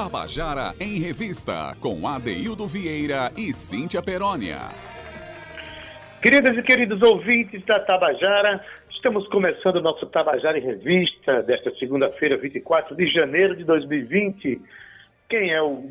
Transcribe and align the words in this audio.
Tabajara 0.00 0.72
em 0.80 0.98
Revista, 0.98 1.76
com 1.78 2.08
Adeildo 2.08 2.66
Vieira 2.66 3.30
e 3.36 3.52
Cíntia 3.52 4.02
Perónia. 4.02 4.56
Queridas 6.22 6.56
e 6.56 6.62
queridos 6.62 7.02
ouvintes 7.02 7.62
da 7.66 7.78
Tabajara, 7.80 8.64
estamos 8.88 9.28
começando 9.28 9.76
o 9.76 9.82
nosso 9.82 10.06
Tabajara 10.06 10.56
em 10.56 10.62
Revista 10.62 11.42
desta 11.42 11.70
segunda-feira, 11.74 12.38
24 12.38 12.96
de 12.96 13.08
janeiro 13.08 13.54
de 13.54 13.62
2020. 13.64 14.62
Quem 15.28 15.52
é 15.52 15.60
o 15.60 15.84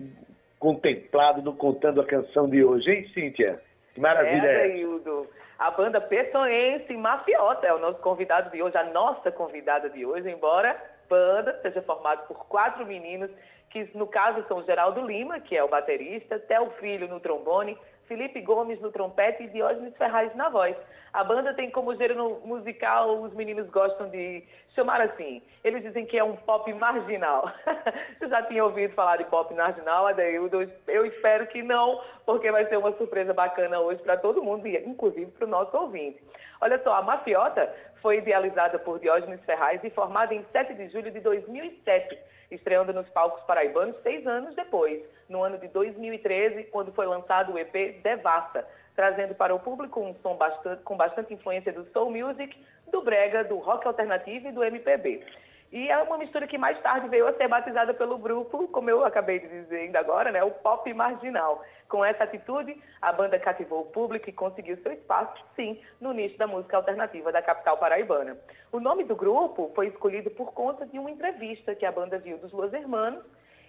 contemplado 0.58 1.44
do 1.44 1.54
Contando 1.54 2.02
a 2.02 2.06
Canção 2.06 2.50
de 2.50 2.64
hoje, 2.64 2.90
hein, 2.90 3.12
Cíntia? 3.14 3.62
Que 3.94 4.02
maravilha 4.02 4.48
é, 4.48 4.64
Adeildo. 4.64 5.28
A 5.60 5.70
banda 5.70 6.02
Pessoense 6.02 6.98
Mafiota 6.98 7.68
é 7.68 7.74
o 7.76 7.80
nosso 7.80 8.00
convidado 8.00 8.50
de 8.50 8.60
hoje, 8.60 8.76
a 8.76 8.86
nossa 8.86 9.32
convidada 9.32 9.88
de 9.88 10.04
hoje, 10.04 10.32
embora 10.32 10.76
banda 11.08 11.60
seja 11.62 11.82
formada 11.82 12.22
por 12.24 12.48
quatro 12.48 12.86
meninos 12.86 13.30
que 13.70 13.90
no 13.96 14.08
caso 14.08 14.44
são 14.48 14.64
Geraldo 14.64 15.06
Lima, 15.06 15.40
que 15.40 15.56
é 15.56 15.64
o 15.64 15.70
baterista, 15.70 16.40
Theo 16.40 16.72
Filho 16.80 17.08
no 17.08 17.20
trombone, 17.20 17.78
Felipe 18.08 18.42
Gomes 18.42 18.82
no 18.82 18.92
trompete 18.92 19.44
e 19.44 19.48
Diógenes 19.48 19.96
Ferraz 19.96 20.36
na 20.36 20.50
voz. 20.50 20.76
A 21.14 21.24
banda 21.24 21.54
tem 21.54 21.70
como 21.70 21.96
gênero 21.96 22.42
musical, 22.44 23.22
os 23.22 23.34
meninos 23.34 23.70
gostam 23.70 24.10
de 24.10 24.44
chamar 24.76 25.00
assim. 25.02 25.42
Eles 25.64 25.84
dizem 25.84 26.06
que 26.06 26.18
é 26.18 26.24
um 26.24 26.36
pop 26.36 26.72
marginal. 26.74 27.52
Você 28.18 28.28
já 28.28 28.42
tinha 28.44 28.64
ouvido 28.64 28.94
falar 28.96 29.18
de 29.18 29.26
pop 29.26 29.54
marginal, 29.54 30.08
Adeildo? 30.08 30.70
Eu 30.88 31.06
espero 31.06 31.46
que 31.48 31.62
não, 31.62 32.02
porque 32.26 32.52
vai 32.52 32.66
ser 32.66 32.78
uma 32.78 32.92
surpresa 32.94 33.34
bacana 33.34 33.80
hoje 33.80 34.02
para 34.02 34.18
todo 34.18 34.44
mundo, 34.44 34.68
inclusive 34.68 35.32
para 35.32 35.46
o 35.46 35.50
nosso 35.50 35.76
ouvinte. 35.78 36.20
Olha 36.62 36.82
só, 36.84 36.96
a 36.96 37.02
Mafiota 37.02 37.74
foi 38.02 38.18
idealizada 38.18 38.80
por 38.80 39.00
Diógenes 39.00 39.44
Ferraz 39.46 39.84
e 39.84 39.90
formada 39.90 40.34
em 40.34 40.46
7 40.52 40.74
de 40.74 40.90
julho 40.90 41.12
de 41.12 41.20
2007 41.20 42.18
estreando 42.52 42.94
nos 42.94 43.08
palcos 43.10 43.42
paraibanos 43.44 43.96
seis 44.02 44.26
anos 44.26 44.56
depois, 44.56 45.02
no 45.28 45.44
ano 45.44 45.58
de 45.58 45.68
2013, 45.68 46.66
quando 46.66 46.92
foi 46.92 47.06
lançado 47.06 47.54
o 47.54 47.60
EP 47.60 48.02
Devasta, 48.02 48.66
trazendo 48.96 49.36
para 49.36 49.54
o 49.54 49.60
público 49.60 50.02
um 50.02 50.16
som 50.22 50.36
bastante, 50.36 50.82
com 50.84 50.98
bastante 50.98 51.34
influência 51.34 51.72
do 51.72 51.86
soul 51.92 52.12
music, 52.12 52.58
do 52.92 53.02
brega, 53.02 53.44
do 53.44 53.58
rock 53.58 53.86
alternativo 53.88 54.48
e 54.48 54.52
do 54.52 54.64
MPB. 54.64 55.24
E 55.72 55.88
é 55.88 55.98
uma 56.00 56.18
mistura 56.18 56.48
que 56.48 56.58
mais 56.58 56.82
tarde 56.82 57.08
veio 57.10 57.28
a 57.28 57.34
ser 57.34 57.48
batizada 57.48 57.94
pelo 57.94 58.18
grupo, 58.18 58.68
como 58.70 58.90
eu 58.90 59.06
acabei 59.06 59.40
de 59.40 59.48
dizer 59.48 59.82
ainda 59.82 60.00
agora, 60.00 60.32
né, 60.32 60.44
o 60.44 60.50
pop 60.50 60.92
marginal. 60.94 61.64
Com 61.88 62.04
essa 62.04 62.24
atitude, 62.24 62.76
a 63.00 63.14
banda 63.14 63.38
cativou 63.38 63.82
o 63.82 63.86
público 63.86 64.28
e 64.30 64.34
conseguiu 64.34 64.78
seu 64.78 64.92
espaço, 64.92 65.44
sim, 65.56 65.80
no 66.02 66.12
nicho 66.12 66.38
da 66.40 66.48
música 66.48 66.76
alternativa 66.76 67.32
da 67.32 67.42
capital 67.42 67.78
paraibana. 67.78 68.36
O 68.72 68.80
nome 68.80 69.04
do 69.04 69.16
grupo 69.16 69.72
foi 69.76 69.88
escolhido 69.88 70.32
por 70.32 70.54
conta 70.54 70.88
de 70.88 70.98
uma 70.98 71.12
entrevista 71.12 71.76
que 71.76 71.86
a 71.86 71.92
banda 71.92 72.18
viu 72.18 72.40
dos 72.40 72.52
Los 72.52 72.74
Hermanos, 72.74 73.24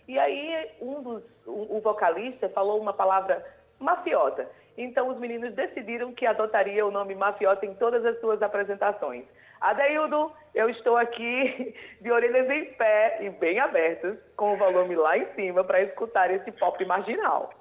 e 0.08 0.18
aí 0.18 0.70
um 0.80 1.02
dos, 1.02 1.22
o, 1.46 1.76
o 1.76 1.80
vocalista 1.82 2.48
falou 2.48 2.80
uma 2.80 2.94
palavra 2.94 3.44
mafiota. 3.78 4.48
Então 4.76 5.08
os 5.08 5.18
meninos 5.18 5.54
decidiram 5.54 6.14
que 6.14 6.24
adotaria 6.24 6.86
o 6.86 6.90
nome 6.90 7.14
mafiota 7.14 7.66
em 7.66 7.74
todas 7.74 8.04
as 8.06 8.18
suas 8.20 8.40
apresentações. 8.42 9.24
Adeildo, 9.60 10.32
eu 10.54 10.70
estou 10.70 10.96
aqui 10.96 11.74
de 12.00 12.10
orelhas 12.10 12.48
em 12.48 12.64
pé 12.74 13.18
e 13.20 13.30
bem 13.30 13.60
abertas, 13.60 14.18
com 14.36 14.54
o 14.54 14.56
volume 14.56 14.96
lá 14.96 15.18
em 15.18 15.26
cima, 15.34 15.62
para 15.62 15.82
escutar 15.82 16.30
esse 16.30 16.50
pop 16.52 16.82
marginal. 16.84 17.52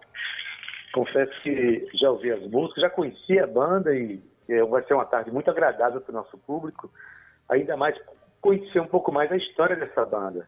Confesso 0.94 1.31
que 1.41 1.88
já 1.94 2.09
ouvi 2.09 2.31
as 2.31 2.41
músicas, 2.47 2.81
já 2.81 2.89
conheci 2.89 3.38
a 3.39 3.45
banda 3.45 3.94
e 3.94 4.22
vai 4.69 4.81
ser 4.83 4.95
uma 4.95 5.06
tarde 5.06 5.30
muito 5.30 5.52
agradável 5.52 6.02
para 6.02 6.11
o 6.11 6.16
nosso 6.16 6.38
público, 6.39 6.89
ainda 7.47 7.78
mais 7.78 7.95
conhecer 8.41 8.79
um 8.79 8.88
pouco 8.88 9.12
mais 9.12 9.31
a 9.31 9.38
história 9.38 9.75
dessa 9.75 10.06
banda. 10.06 10.47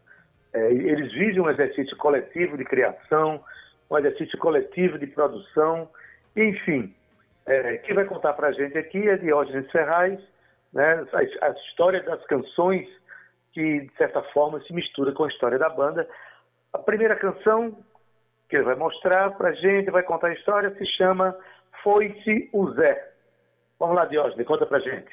É, 0.54 0.72
eles 0.72 1.12
vivem 1.14 1.42
um 1.42 1.50
exercício 1.50 1.96
coletivo 1.98 2.58
de 2.58 2.66
criação, 2.66 3.44
um 3.90 3.98
exercício 3.98 4.38
coletivo 4.40 4.98
de 4.98 5.08
produção, 5.08 5.90
enfim. 6.36 6.94
É, 7.46 7.78
quem 7.78 7.94
vai 7.94 8.06
contar 8.06 8.34
para 8.34 8.48
a 8.48 8.52
gente 8.52 8.78
aqui 8.78 9.08
é 9.08 9.18
Diógenes 9.18 9.70
Ferraz, 9.72 10.20
né, 10.74 11.06
a, 11.14 11.46
a, 11.48 11.52
história 11.52 12.02
das 12.04 12.24
canções 12.26 12.88
que, 13.54 13.82
de 13.82 13.96
certa 13.98 14.22
forma, 14.34 14.62
se 14.62 14.74
mistura 14.74 15.12
com 15.14 15.26
a 15.26 15.28
história 15.28 15.60
da 15.60 15.70
banda. 15.70 16.08
A 16.74 16.78
primeira 16.78 17.16
canção 17.16 17.78
que 18.50 18.56
ele 18.56 18.66
vai 18.66 18.76
mostrar 18.76 19.32
para 19.32 19.50
a 19.50 19.54
gente, 19.54 19.92
vai 19.92 20.04
contar 20.04 20.28
a 20.28 20.34
história, 20.34 20.76
se 20.78 20.86
chama 20.98 21.36
Foi-se 21.84 22.50
o 22.54 22.72
Zé. 22.74 23.12
Vamos 23.80 23.96
lá, 23.96 24.06
Diógenes, 24.06 24.46
conta 24.46 24.66
para 24.66 24.78
a 24.78 24.82
gente. 24.82 25.12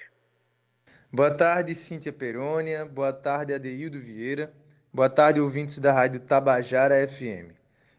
Boa 1.12 1.34
tarde, 1.34 1.74
Cíntia 1.74 2.12
Perônia. 2.12 2.84
Boa 2.84 3.12
tarde, 3.12 3.54
Adeildo 3.54 3.98
Vieira. 3.98 4.52
Boa 4.92 5.08
tarde, 5.08 5.40
ouvintes 5.40 5.78
da 5.78 5.92
rádio 5.92 6.20
Tabajara 6.20 6.94
FM. 7.08 7.54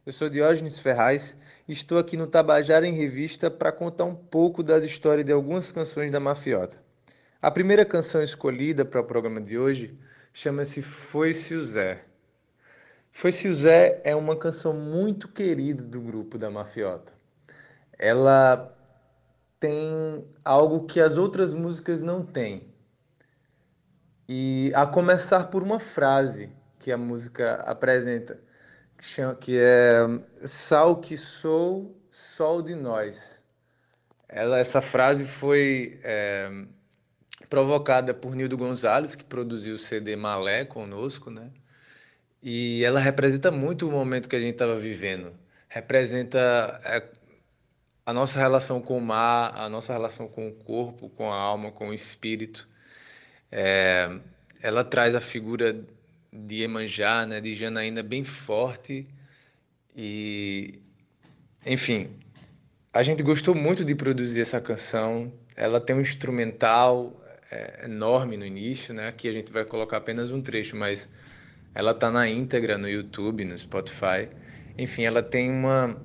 Eu 0.05 0.11
sou 0.11 0.29
Diógenes 0.29 0.79
Ferraz 0.79 1.37
e 1.67 1.71
estou 1.71 1.97
aqui 1.97 2.17
no 2.17 2.27
Tabajara 2.27 2.85
em 2.85 2.93
Revista 2.93 3.49
para 3.49 3.71
contar 3.71 4.05
um 4.05 4.15
pouco 4.15 4.61
das 4.61 4.83
histórias 4.83 5.25
de 5.25 5.31
algumas 5.31 5.71
canções 5.71 6.11
da 6.11 6.19
Mafiota. 6.19 6.88
A 7.41 7.49
primeira 7.49 7.85
canção 7.85 8.21
escolhida 8.21 8.83
para 8.83 8.99
o 8.99 9.03
programa 9.05 9.39
de 9.39 9.57
hoje 9.57 9.97
chama-se 10.33 10.81
Foi-se 10.81 11.55
o 11.55 11.63
Zé. 11.63 12.03
Foi-se 13.13 13.47
o 13.47 13.55
Zé 13.55 14.01
é 14.03 14.13
uma 14.13 14.35
canção 14.35 14.73
muito 14.73 15.25
querida 15.29 15.81
do 15.81 16.01
grupo 16.01 16.37
da 16.37 16.51
Mafiota. 16.51 17.13
Ela 17.97 18.77
tem 19.57 20.27
algo 20.43 20.85
que 20.85 20.99
as 20.99 21.17
outras 21.17 21.53
músicas 21.53 22.03
não 22.03 22.25
têm. 22.25 22.73
E 24.27 24.73
a 24.75 24.85
começar 24.85 25.45
por 25.45 25.63
uma 25.63 25.79
frase 25.79 26.51
que 26.77 26.91
a 26.91 26.97
música 26.97 27.55
apresenta, 27.65 28.37
que 29.39 29.57
é 29.57 30.05
Sal 30.45 30.97
que 30.97 31.15
sou, 31.15 31.97
sol 32.11 32.61
de 32.61 32.75
nós. 32.75 33.41
Ela, 34.27 34.59
essa 34.59 34.81
frase 34.81 35.23
foi 35.23 36.01
é, 36.03 36.67
provocada 37.47 38.13
por 38.13 38.35
Nildo 38.35 38.57
Gonzalez, 38.57 39.15
que 39.15 39.23
produziu 39.23 39.75
o 39.75 39.79
CD 39.79 40.15
Malé 40.15 40.65
conosco, 40.65 41.29
né? 41.29 41.49
E 42.41 42.83
ela 42.83 42.99
representa 42.99 43.51
muito 43.51 43.87
o 43.87 43.91
momento 43.91 44.29
que 44.29 44.35
a 44.35 44.39
gente 44.39 44.53
estava 44.53 44.77
vivendo. 44.77 45.33
Representa 45.67 46.79
é, 46.83 47.03
a 48.05 48.13
nossa 48.13 48.39
relação 48.39 48.81
com 48.81 48.97
o 48.97 49.01
mar, 49.01 49.53
a 49.55 49.69
nossa 49.69 49.93
relação 49.93 50.27
com 50.27 50.47
o 50.47 50.53
corpo, 50.53 51.09
com 51.09 51.31
a 51.31 51.35
alma, 51.35 51.71
com 51.71 51.89
o 51.89 51.93
espírito. 51.93 52.67
É, 53.51 54.09
ela 54.61 54.83
traz 54.83 55.15
a 55.15 55.21
figura 55.21 55.79
de 56.31 56.55
Iemanjá, 56.55 57.25
né, 57.25 57.41
de 57.41 57.53
Janaína 57.55 58.03
bem 58.03 58.23
forte 58.23 59.07
e 59.95 60.79
enfim, 61.65 62.09
a 62.93 63.03
gente 63.03 63.21
gostou 63.21 63.53
muito 63.53 63.83
de 63.83 63.93
produzir 63.93 64.41
essa 64.41 64.61
canção. 64.61 65.31
Ela 65.55 65.81
tem 65.81 65.95
um 65.95 66.01
instrumental 66.01 67.21
é, 67.51 67.85
enorme 67.85 68.37
no 68.37 68.45
início, 68.45 68.93
né? 68.93 69.07
Aqui 69.07 69.27
a 69.27 69.31
gente 69.31 69.51
vai 69.51 69.65
colocar 69.65 69.97
apenas 69.97 70.31
um 70.31 70.41
trecho, 70.41 70.75
mas 70.75 71.09
ela 71.73 71.93
tá 71.93 72.11
na 72.11 72.27
íntegra 72.27 72.77
no 72.77 72.89
YouTube, 72.89 73.45
no 73.45 73.57
Spotify. 73.57 74.29
Enfim, 74.77 75.03
ela 75.03 75.21
tem 75.21 75.49
uma 75.49 75.97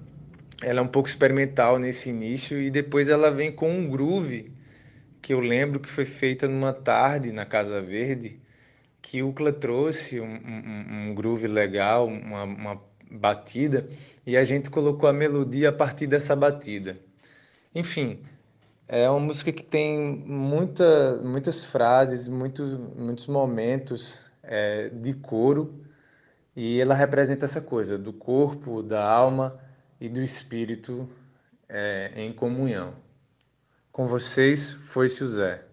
ela 0.63 0.81
é 0.81 0.83
um 0.83 0.89
pouco 0.89 1.09
experimental 1.09 1.79
nesse 1.79 2.09
início 2.09 2.61
e 2.61 2.71
depois 2.71 3.09
ela 3.09 3.31
vem 3.31 3.53
com 3.53 3.71
um 3.71 3.89
groove 3.89 4.53
que 5.21 5.33
eu 5.33 5.41
lembro 5.41 5.81
que 5.81 5.89
foi 5.89 6.05
feita 6.05 6.47
numa 6.47 6.73
tarde 6.73 7.33
na 7.33 7.47
Casa 7.47 7.81
Verde, 7.81 8.39
que 9.01 9.23
o 9.23 9.29
Ucla 9.29 9.53
trouxe 9.53 10.21
um, 10.21 10.27
um, 10.27 11.11
um 11.11 11.15
groove 11.15 11.47
legal, 11.47 12.07
uma, 12.07 12.45
uma 12.45 12.83
batida, 13.11 13.87
e 14.27 14.37
a 14.37 14.45
gente 14.45 14.69
colocou 14.69 15.09
a 15.09 15.13
melodia 15.13 15.71
a 15.71 15.73
partir 15.73 16.07
dessa 16.07 16.37
batida. 16.37 16.99
Enfim, 17.75 18.21
é 18.87 19.09
uma 19.09 19.21
música 19.21 19.53
que 19.53 19.63
tem 19.63 19.99
muita, 20.27 21.17
muitas 21.23 21.65
frases, 21.65 22.29
muitos, 22.29 22.79
muitos 22.97 23.27
momentos 23.27 24.21
é, 24.43 24.89
de 24.91 25.15
coro 25.15 25.85
e 26.55 26.81
ela 26.81 26.95
representa 26.95 27.45
essa 27.45 27.61
coisa 27.61 27.99
do 27.99 28.13
corpo, 28.13 28.83
da 28.83 29.05
alma 29.05 29.59
e 30.01 30.09
do 30.09 30.21
espírito 30.21 31.09
é, 31.69 32.13
em 32.15 32.33
comunhão. 32.33 32.95
Com 33.91 34.07
vocês 34.07 34.71
foi-se 34.71 35.25
o 35.25 35.29
Zé. 35.29 35.65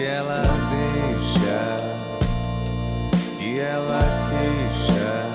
Que 0.00 0.06
ela 0.06 0.42
deixa, 0.70 1.76
que 3.36 3.60
ela 3.60 4.00
queixa. 4.30 5.30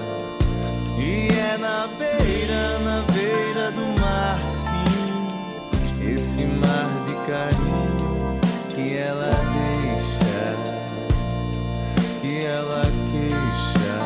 E 0.97 1.27
é 1.27 1.55
na 1.55 1.85
beira, 1.85 2.79
na 2.79 3.03
beira 3.13 3.69
do 3.69 3.85
mar, 4.01 4.41
sim, 4.41 5.27
esse 6.01 6.45
mar 6.45 6.89
de 7.05 7.13
carinho 7.29 8.39
que 8.73 8.97
ela 8.97 9.29
deixa, 9.53 10.57
que 12.19 12.43
ela 12.43 12.81
queixa. 13.11 13.97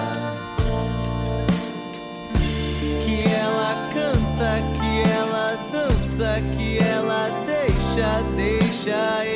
Que 3.05 3.23
ela 3.33 3.87
canta, 3.93 4.59
que 4.77 5.09
ela 5.09 5.57
dança, 5.71 6.41
que 6.57 6.79
ela 6.79 7.29
deixa, 7.45 8.21
deixa 8.35 9.28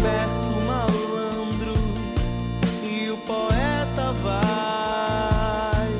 esperto, 0.00 0.48
malandro, 0.64 1.74
e 2.82 3.10
o 3.10 3.18
poeta 3.18 4.14
vai. 4.14 5.92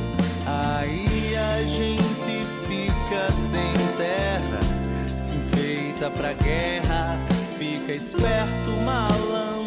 Aí 0.46 1.36
a 1.36 1.62
gente 1.62 2.46
fica 2.66 3.30
sem 3.30 3.74
terra, 3.98 4.60
se 5.14 5.36
enfeita 5.36 6.10
pra 6.10 6.32
guerra, 6.32 7.18
fica 7.58 7.92
esperto, 7.92 8.70
malandro, 8.86 9.59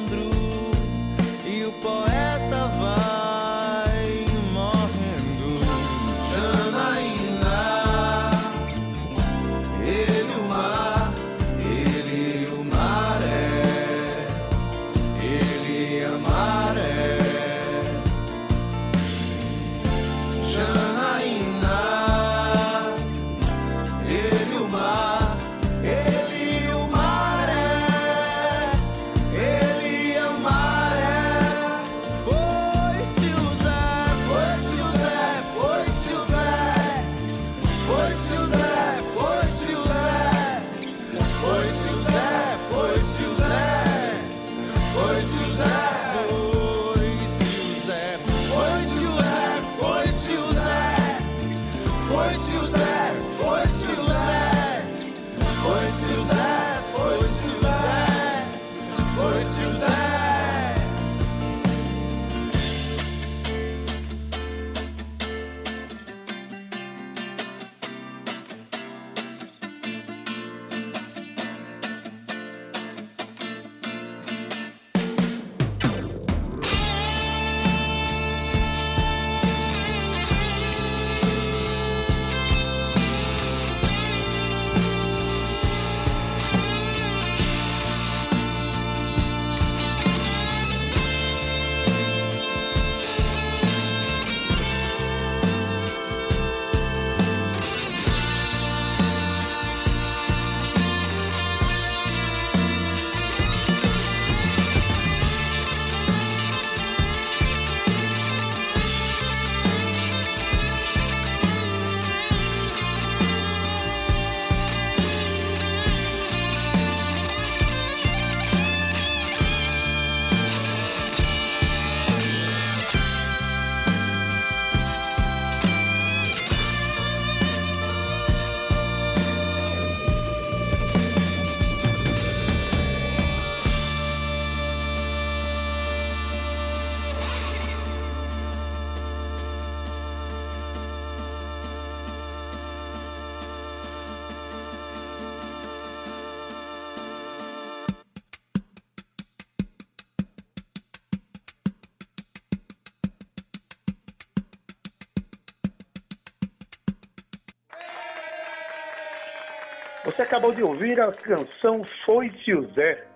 Você 160.13 160.22
acabou 160.22 160.53
de 160.53 160.62
ouvir 160.62 161.01
a 161.01 161.12
canção 161.12 161.82
Foi-se 162.05 162.51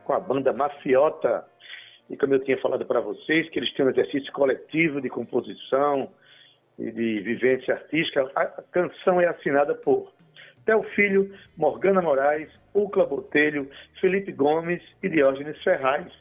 com 0.04 0.14
a 0.14 0.20
banda 0.20 0.52
Mafiota. 0.52 1.46
E 2.10 2.18
como 2.18 2.34
eu 2.34 2.44
tinha 2.44 2.58
falado 2.60 2.88
para 2.88 3.00
vocês, 3.00 3.48
que 3.52 3.60
eles 3.60 3.72
têm 3.76 3.86
um 3.86 3.92
exercício 3.92 4.34
coletivo 4.34 5.00
de 5.00 5.08
composição 5.08 6.10
e 6.80 6.92
de 6.92 7.20
vivência 7.20 7.76
artística, 7.76 8.32
a 8.36 8.46
canção 8.72 9.22
é 9.22 9.28
assinada 9.28 9.76
por 9.76 10.12
Theo 10.66 10.82
Filho, 10.96 11.32
Morgana 11.56 12.02
Moraes, 12.02 12.50
Ucla 12.74 13.06
Botelho, 13.06 13.70
Felipe 14.02 14.32
Gomes 14.32 14.82
e 15.04 15.08
Diógenes 15.08 15.62
Ferraz. 15.62 16.12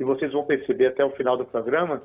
E 0.00 0.04
vocês 0.04 0.32
vão 0.32 0.46
perceber 0.46 0.86
até 0.86 1.04
o 1.04 1.10
final 1.10 1.36
do 1.36 1.44
programa 1.44 2.02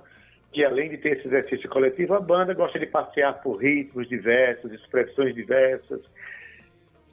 que 0.52 0.66
além 0.66 0.90
de 0.90 0.98
ter 0.98 1.20
esse 1.20 1.28
exercício 1.28 1.70
coletivo, 1.70 2.16
a 2.16 2.20
banda 2.20 2.54
gosta 2.54 2.78
de 2.78 2.86
passear 2.86 3.42
por 3.42 3.62
ritmos 3.62 4.10
diversos, 4.10 4.74
expressões 4.74 5.34
diversas. 5.34 6.02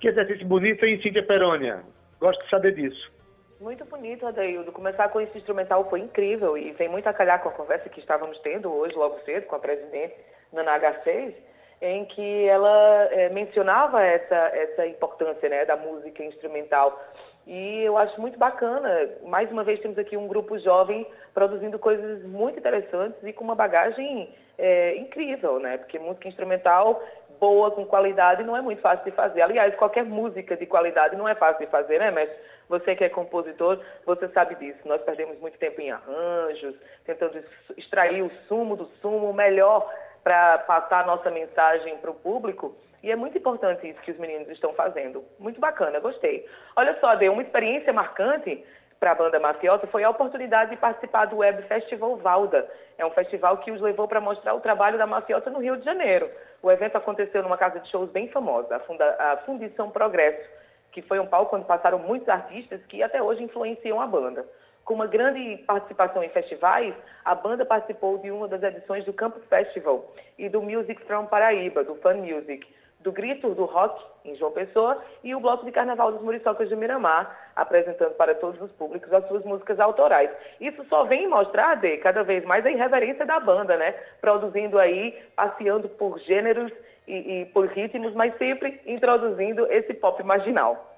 Que 0.00 0.08
exercício 0.08 0.46
bonito, 0.46 0.84
hein, 0.84 1.00
Cíntia 1.02 1.24
Perônia? 1.24 1.82
Gosto 2.20 2.42
de 2.44 2.50
saber 2.50 2.74
disso. 2.74 3.12
Muito 3.60 3.84
bonito, 3.86 4.26
Adaildo. 4.26 4.70
Começar 4.70 5.08
com 5.08 5.20
esse 5.20 5.36
instrumental 5.38 5.88
foi 5.88 6.00
incrível 6.00 6.58
e 6.58 6.72
vem 6.72 6.88
muito 6.88 7.06
a 7.06 7.14
calhar 7.14 7.42
com 7.42 7.48
a 7.48 7.52
conversa 7.52 7.88
que 7.88 8.00
estávamos 8.00 8.38
tendo 8.40 8.70
hoje, 8.70 8.94
logo 8.94 9.18
cedo, 9.20 9.46
com 9.46 9.56
a 9.56 9.58
presidente 9.58 10.14
Nana 10.52 10.78
H6, 10.78 11.32
em 11.80 12.04
que 12.04 12.44
ela 12.46 13.08
é, 13.10 13.30
mencionava 13.30 14.02
essa, 14.02 14.34
essa 14.34 14.86
importância 14.86 15.48
né, 15.48 15.64
da 15.64 15.76
música 15.76 16.22
instrumental. 16.22 17.00
E 17.46 17.82
eu 17.82 17.96
acho 17.96 18.20
muito 18.20 18.38
bacana. 18.38 19.10
Mais 19.24 19.50
uma 19.50 19.64
vez 19.64 19.80
temos 19.80 19.96
aqui 19.96 20.16
um 20.16 20.26
grupo 20.26 20.58
jovem 20.58 21.06
produzindo 21.32 21.78
coisas 21.78 22.22
muito 22.24 22.58
interessantes 22.58 23.22
e 23.22 23.32
com 23.32 23.44
uma 23.44 23.54
bagagem 23.54 24.34
é, 24.58 24.96
incrível, 24.96 25.60
né? 25.60 25.78
Porque 25.78 25.98
música 25.98 26.28
instrumental 26.28 27.00
boa, 27.38 27.71
com 27.71 27.85
qualidade, 27.85 28.45
não 28.45 28.57
é 28.57 28.61
muito 28.61 28.81
fácil 28.81 29.05
de 29.05 29.11
fazer. 29.11 29.43
Aliás, 29.43 29.75
qualquer 29.76 30.05
música 30.05 30.57
de 30.57 30.66
qualidade 30.66 31.16
não 31.16 31.28
é 31.28 31.35
fácil 31.35 31.64
de 31.64 31.71
fazer, 31.71 31.99
né, 31.99 32.11
mestre? 32.11 32.37
Você 32.69 32.97
que 32.97 33.05
é 33.05 33.09
compositor, 33.09 33.81
você 34.05 34.28
sabe 34.28 34.57
disso. 34.57 34.78
Nós 34.85 35.00
perdemos 35.02 35.38
muito 35.38 35.59
tempo 35.59 35.81
em 35.81 35.90
arranjos, 35.90 36.75
tentando 37.05 37.43
extrair 37.76 38.23
o 38.23 38.31
sumo 38.49 38.76
do 38.76 38.87
sumo, 39.00 39.31
o 39.31 39.35
melhor 39.35 39.88
para 40.25 40.59
passar 40.59 41.05
a 41.05 41.07
nossa 41.07 41.31
mensagem 41.31 41.97
para 41.99 42.11
o 42.11 42.14
público. 42.14 42.76
E 43.02 43.11
é 43.12 43.14
muito 43.14 43.38
importante 43.38 43.88
isso 43.88 44.00
que 44.00 44.11
os 44.11 44.19
meninos 44.19 44.49
estão 44.49 44.73
fazendo. 44.73 45.25
Muito 45.38 45.61
bacana, 45.61 46.00
gostei. 46.00 46.45
Olha 46.75 46.99
só, 47.00 47.14
deu 47.14 47.33
uma 47.33 47.43
experiência 47.43 47.93
marcante 47.93 48.64
para 48.99 49.12
a 49.12 49.14
banda 49.14 49.38
Mafiosa 49.38 49.87
foi 49.87 50.05
a 50.05 50.11
oportunidade 50.11 50.71
de 50.71 50.76
participar 50.76 51.26
do 51.26 51.38
Web 51.38 51.62
Festival 51.64 52.16
Valda. 52.16 52.69
É 52.98 53.04
um 53.04 53.10
festival 53.10 53.58
que 53.58 53.70
os 53.70 53.80
levou 53.80 54.08
para 54.08 54.20
mostrar 54.20 54.54
o 54.54 54.60
trabalho 54.60 54.96
da 54.96 55.06
Mafiosa 55.06 55.50
no 55.50 55.60
Rio 55.60 55.76
de 55.76 55.84
Janeiro. 55.84 56.30
O 56.62 56.70
evento 56.70 56.96
aconteceu 56.96 57.42
numa 57.42 57.58
casa 57.58 57.80
de 57.80 57.88
shows 57.90 58.10
bem 58.10 58.28
famosa, 58.28 58.76
a, 58.76 58.80
Funda 58.80 59.16
a 59.18 59.36
Fundição 59.38 59.90
Progresso, 59.90 60.48
que 60.92 61.02
foi 61.02 61.18
um 61.18 61.26
palco 61.26 61.56
onde 61.56 61.66
passaram 61.66 61.98
muitos 61.98 62.28
artistas 62.28 62.80
que 62.86 63.02
até 63.02 63.22
hoje 63.22 63.42
influenciam 63.42 64.00
a 64.00 64.06
banda. 64.06 64.46
Com 64.84 64.94
uma 64.94 65.06
grande 65.06 65.58
participação 65.66 66.22
em 66.22 66.28
festivais, 66.30 66.94
a 67.24 67.34
banda 67.34 67.66
participou 67.66 68.18
de 68.18 68.30
uma 68.30 68.48
das 68.48 68.62
edições 68.62 69.04
do 69.04 69.12
Campus 69.12 69.44
Festival 69.46 70.14
e 70.38 70.48
do 70.48 70.62
Music 70.62 71.04
from 71.04 71.26
Paraíba, 71.26 71.84
do 71.84 71.96
Fun 71.96 72.18
Music, 72.18 72.66
do 73.00 73.12
Grito 73.12 73.54
do 73.54 73.64
Rock, 73.64 74.02
em 74.24 74.34
João 74.36 74.52
Pessoa, 74.52 75.02
e 75.22 75.34
o 75.34 75.40
Bloco 75.40 75.64
de 75.64 75.72
Carnaval 75.72 76.12
dos 76.12 76.22
Muriçocas 76.22 76.68
de 76.68 76.76
Miramar, 76.76 77.52
apresentando 77.54 78.14
para 78.14 78.34
todos 78.34 78.60
os 78.60 78.72
públicos 78.72 79.12
as 79.12 79.26
suas 79.28 79.44
músicas 79.44 79.78
autorais. 79.78 80.30
Isso 80.60 80.84
só 80.88 81.04
vem 81.04 81.28
mostrar, 81.28 81.76
de 81.76 81.96
cada 81.98 82.22
vez 82.22 82.44
mais 82.44 82.64
a 82.66 82.70
irreverência 82.70 83.24
da 83.24 83.38
banda, 83.38 83.76
né? 83.76 83.92
Produzindo 84.20 84.78
aí, 84.78 85.16
passeando 85.36 85.88
por 85.88 86.18
gêneros 86.20 86.72
e, 87.06 87.42
e 87.42 87.46
por 87.46 87.66
ritmos, 87.66 88.14
mas 88.14 88.36
sempre 88.38 88.80
introduzindo 88.86 89.66
esse 89.70 89.94
pop 89.94 90.22
marginal. 90.22 90.92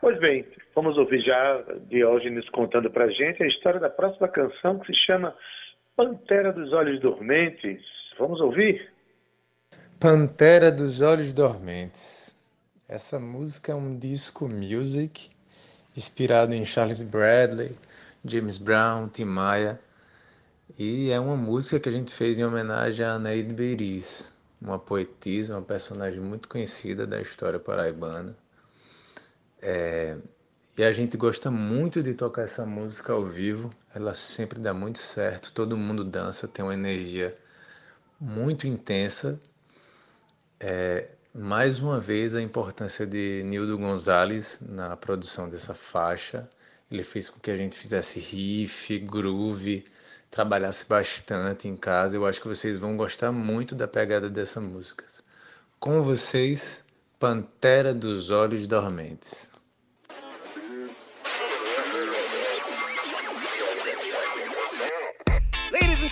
Pois 0.00 0.18
bem, 0.18 0.44
vamos 0.74 0.98
ouvir 0.98 1.20
já 1.20 1.62
Diógenes 1.88 2.48
contando 2.50 2.90
para 2.90 3.08
gente 3.08 3.42
a 3.42 3.46
história 3.46 3.78
da 3.78 3.88
próxima 3.88 4.26
canção 4.26 4.78
que 4.80 4.86
se 4.92 4.98
chama 4.98 5.32
Pantera 5.94 6.52
dos 6.52 6.72
Olhos 6.72 6.98
Dormentes. 7.00 7.80
Vamos 8.18 8.40
ouvir? 8.40 8.91
Pantera 10.02 10.72
dos 10.72 11.00
Olhos 11.00 11.32
Dormentes. 11.32 12.34
Essa 12.88 13.20
música 13.20 13.70
é 13.70 13.74
um 13.76 13.96
disco 13.96 14.48
music 14.48 15.30
inspirado 15.96 16.52
em 16.52 16.64
Charles 16.64 17.00
Bradley, 17.00 17.78
James 18.24 18.58
Brown, 18.58 19.08
Tim 19.08 19.26
Maia. 19.26 19.80
E 20.76 21.12
é 21.12 21.20
uma 21.20 21.36
música 21.36 21.78
que 21.78 21.88
a 21.88 21.92
gente 21.92 22.12
fez 22.12 22.36
em 22.36 22.44
homenagem 22.44 23.06
a 23.06 23.12
Anaíde 23.12 23.54
Beiriz, 23.54 24.32
uma 24.60 24.76
poetisa, 24.76 25.54
uma 25.54 25.62
personagem 25.62 26.18
muito 26.18 26.48
conhecida 26.48 27.06
da 27.06 27.20
história 27.22 27.60
paraibana. 27.60 28.36
É, 29.60 30.16
e 30.76 30.82
a 30.82 30.90
gente 30.90 31.16
gosta 31.16 31.48
muito 31.48 32.02
de 32.02 32.12
tocar 32.12 32.42
essa 32.42 32.66
música 32.66 33.12
ao 33.12 33.24
vivo, 33.24 33.72
ela 33.94 34.14
sempre 34.14 34.58
dá 34.58 34.74
muito 34.74 34.98
certo, 34.98 35.52
todo 35.52 35.76
mundo 35.76 36.02
dança, 36.02 36.48
tem 36.48 36.64
uma 36.64 36.74
energia 36.74 37.38
muito 38.20 38.66
intensa. 38.66 39.40
É, 40.62 41.08
mais 41.34 41.80
uma 41.80 41.98
vez 41.98 42.36
a 42.36 42.40
importância 42.40 43.04
de 43.04 43.42
Nildo 43.44 43.76
Gonzalez 43.76 44.60
na 44.60 44.96
produção 44.96 45.48
dessa 45.48 45.74
faixa. 45.74 46.48
Ele 46.88 47.02
fez 47.02 47.28
com 47.28 47.40
que 47.40 47.50
a 47.50 47.56
gente 47.56 47.76
fizesse 47.76 48.20
riff, 48.20 48.96
groove, 49.00 49.84
trabalhasse 50.30 50.86
bastante 50.86 51.66
em 51.66 51.76
casa. 51.76 52.16
Eu 52.16 52.24
acho 52.24 52.40
que 52.40 52.46
vocês 52.46 52.78
vão 52.78 52.96
gostar 52.96 53.32
muito 53.32 53.74
da 53.74 53.88
pegada 53.88 54.30
dessa 54.30 54.60
música. 54.60 55.04
Com 55.80 56.02
vocês, 56.02 56.84
Pantera 57.18 57.92
dos 57.92 58.30
Olhos 58.30 58.68
Dormentes. 58.68 59.50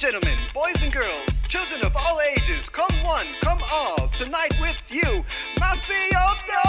gentlemen, 0.00 0.38
boys 0.54 0.82
and 0.82 0.90
girls, 0.90 1.29
children 1.50 1.84
of 1.84 1.96
all 1.96 2.20
ages, 2.36 2.68
come 2.68 2.94
one, 3.02 3.26
come 3.40 3.58
all, 3.72 4.08
tonight 4.14 4.54
with 4.60 4.76
you, 4.88 5.24
Mafioso! 5.58 6.60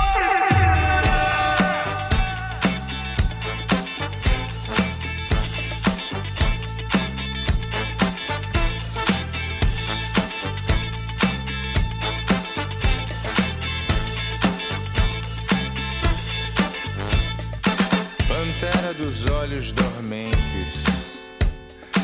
Pantera 18.28 18.96
dos 18.96 19.30
olhos 19.30 19.72
dormentes 19.74 20.84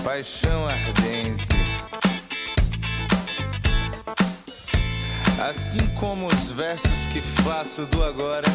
paixão 0.04 0.68
ardente. 0.68 1.57
Assim 5.40 5.86
como 6.00 6.26
os 6.26 6.52
versos 6.52 7.06
que 7.14 7.22
faço 7.22 7.86
do 7.86 8.04
agora, 8.04 8.48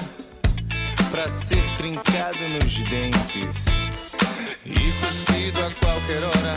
pra 1.12 1.28
ser 1.28 1.62
trincado 1.76 2.38
nos 2.48 2.74
dentes. 2.84 3.66
E 4.66 4.92
cuspido 5.00 5.60
a 5.64 5.70
qualquer 5.70 6.24
hora, 6.24 6.54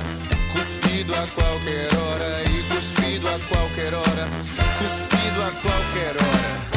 cuspido 0.51 1.13
a 1.13 1.27
qualquer 1.27 1.95
hora, 1.95 2.43
e 2.49 2.63
cuspido 2.73 3.27
a 3.27 3.39
qualquer 3.47 3.93
hora, 3.93 4.25
cuspido 4.79 5.41
a 5.43 5.51
qualquer 5.61 6.15
hora. 6.15 6.74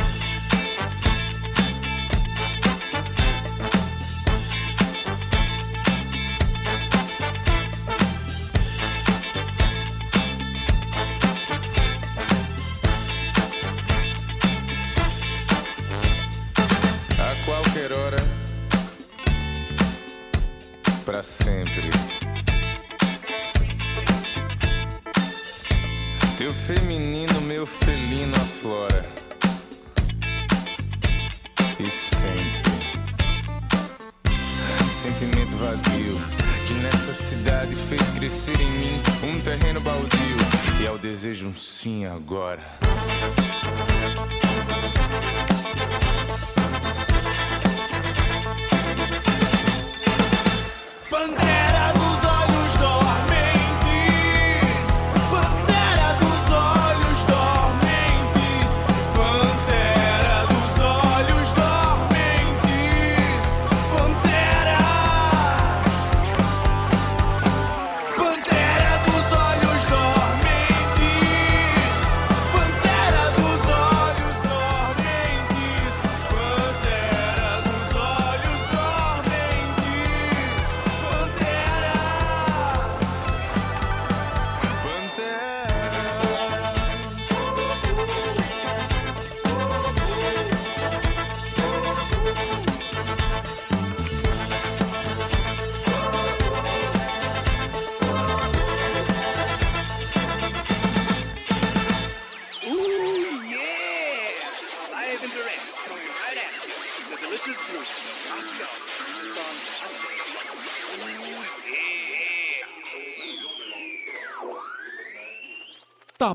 Desejo 41.88 41.88
um 41.88 41.98
sim 41.98 42.04
agora. 42.04 42.87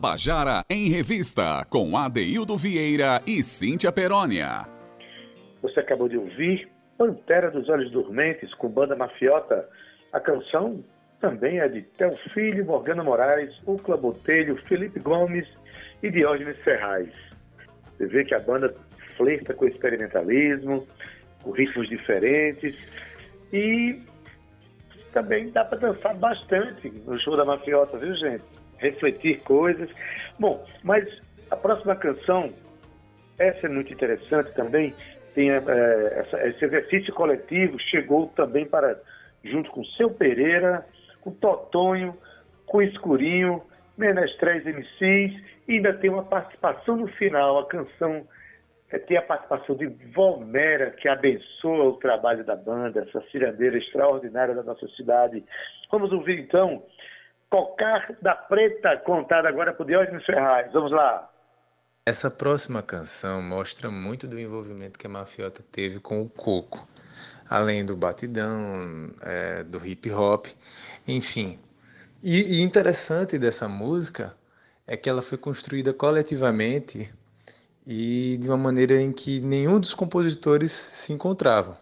Tabajara 0.03 0.65
em 0.69 0.89
Revista, 0.89 1.65
com 1.69 1.95
Adeildo 1.95 2.57
Vieira 2.57 3.21
e 3.25 3.41
Cíntia 3.41 3.89
Perónia. 3.89 4.67
Você 5.61 5.79
acabou 5.79 6.09
de 6.09 6.17
ouvir 6.17 6.69
Pantera 6.97 7.49
dos 7.49 7.69
Olhos 7.69 7.89
Dormentes, 7.89 8.53
com 8.55 8.67
banda 8.67 8.97
mafiota. 8.97 9.65
A 10.11 10.19
canção 10.19 10.83
também 11.21 11.61
é 11.61 11.69
de 11.69 11.83
Tel 11.83 12.11
Filho, 12.33 12.65
Morgana 12.65 13.01
Moraes, 13.01 13.49
Ucla 13.65 13.95
Botelho, 13.95 14.57
Felipe 14.67 14.99
Gomes 14.99 15.47
e 16.03 16.11
Diógenes 16.11 16.57
Ferraz. 16.57 17.07
Você 17.97 18.05
vê 18.07 18.25
que 18.25 18.35
a 18.35 18.39
banda 18.39 18.75
flerta 19.15 19.53
com 19.53 19.65
experimentalismo, 19.65 20.85
com 21.41 21.51
ritmos 21.51 21.87
diferentes 21.87 22.77
e 23.53 24.01
também 25.13 25.49
dá 25.49 25.63
para 25.63 25.77
dançar 25.77 26.13
bastante 26.15 26.89
no 27.07 27.17
show 27.17 27.37
da 27.37 27.45
mafiota, 27.45 27.97
viu 27.97 28.13
gente? 28.15 28.62
Refletir 28.77 29.41
coisas. 29.43 29.89
Bom, 30.39 30.65
mas 30.83 31.07
a 31.49 31.55
próxima 31.55 31.95
canção, 31.95 32.53
essa 33.39 33.67
é 33.67 33.69
muito 33.69 33.93
interessante 33.93 34.51
também, 34.53 34.93
tem 35.33 35.51
é, 35.51 35.57
essa, 36.15 36.47
esse 36.47 36.65
exercício 36.65 37.13
coletivo, 37.13 37.79
chegou 37.79 38.27
também 38.35 38.65
para, 38.65 38.99
junto 39.43 39.71
com 39.71 39.83
Seu 39.83 40.09
Pereira, 40.09 40.85
com 41.21 41.31
Totonho, 41.31 42.15
com 42.65 42.81
Escurinho, 42.81 43.63
Menestréis 43.97 44.65
MCs, 44.65 45.43
e 45.67 45.73
ainda 45.73 45.93
tem 45.93 46.09
uma 46.09 46.23
participação 46.23 46.97
no 46.97 47.07
final, 47.07 47.59
a 47.59 47.67
canção 47.67 48.27
é, 48.93 48.99
tem 48.99 49.17
a 49.17 49.21
participação 49.21 49.75
de 49.75 49.87
Volmera, 50.13 50.91
que 50.91 51.07
abençoa 51.07 51.85
o 51.85 51.93
trabalho 51.93 52.43
da 52.43 52.55
banda, 52.55 53.01
essa 53.01 53.21
cirandeira 53.31 53.77
extraordinária 53.77 54.53
da 54.53 54.61
nossa 54.61 54.87
cidade. 54.89 55.43
Vamos 55.91 56.11
ouvir 56.11 56.39
então 56.39 56.83
Cocar 57.53 58.17
da 58.19 58.33
Preta, 58.33 58.97
contada 59.05 59.47
agora 59.47 59.71
por 59.71 59.85
Diógenes 59.85 60.25
Ferraz. 60.25 60.73
Vamos 60.73 60.91
lá. 60.91 61.29
Essa 62.03 62.31
próxima 62.31 62.81
canção 62.81 63.43
mostra 63.43 63.91
muito 63.91 64.25
do 64.25 64.39
envolvimento 64.39 64.97
que 64.97 65.05
a 65.05 65.09
Mafiota 65.09 65.63
teve 65.71 65.99
com 65.99 66.19
o 66.23 66.27
coco, 66.27 66.87
além 67.47 67.85
do 67.85 67.95
batidão, 67.95 69.11
é, 69.21 69.63
do 69.65 69.85
hip 69.85 70.09
hop, 70.09 70.47
enfim. 71.07 71.59
E, 72.23 72.57
e 72.57 72.63
interessante 72.63 73.37
dessa 73.37 73.67
música 73.67 74.35
é 74.87 74.97
que 74.97 75.07
ela 75.07 75.21
foi 75.21 75.37
construída 75.37 75.93
coletivamente 75.93 77.13
e 77.85 78.35
de 78.41 78.47
uma 78.47 78.57
maneira 78.57 78.99
em 78.99 79.11
que 79.11 79.39
nenhum 79.41 79.79
dos 79.79 79.93
compositores 79.93 80.71
se 80.71 81.13
encontravam 81.13 81.77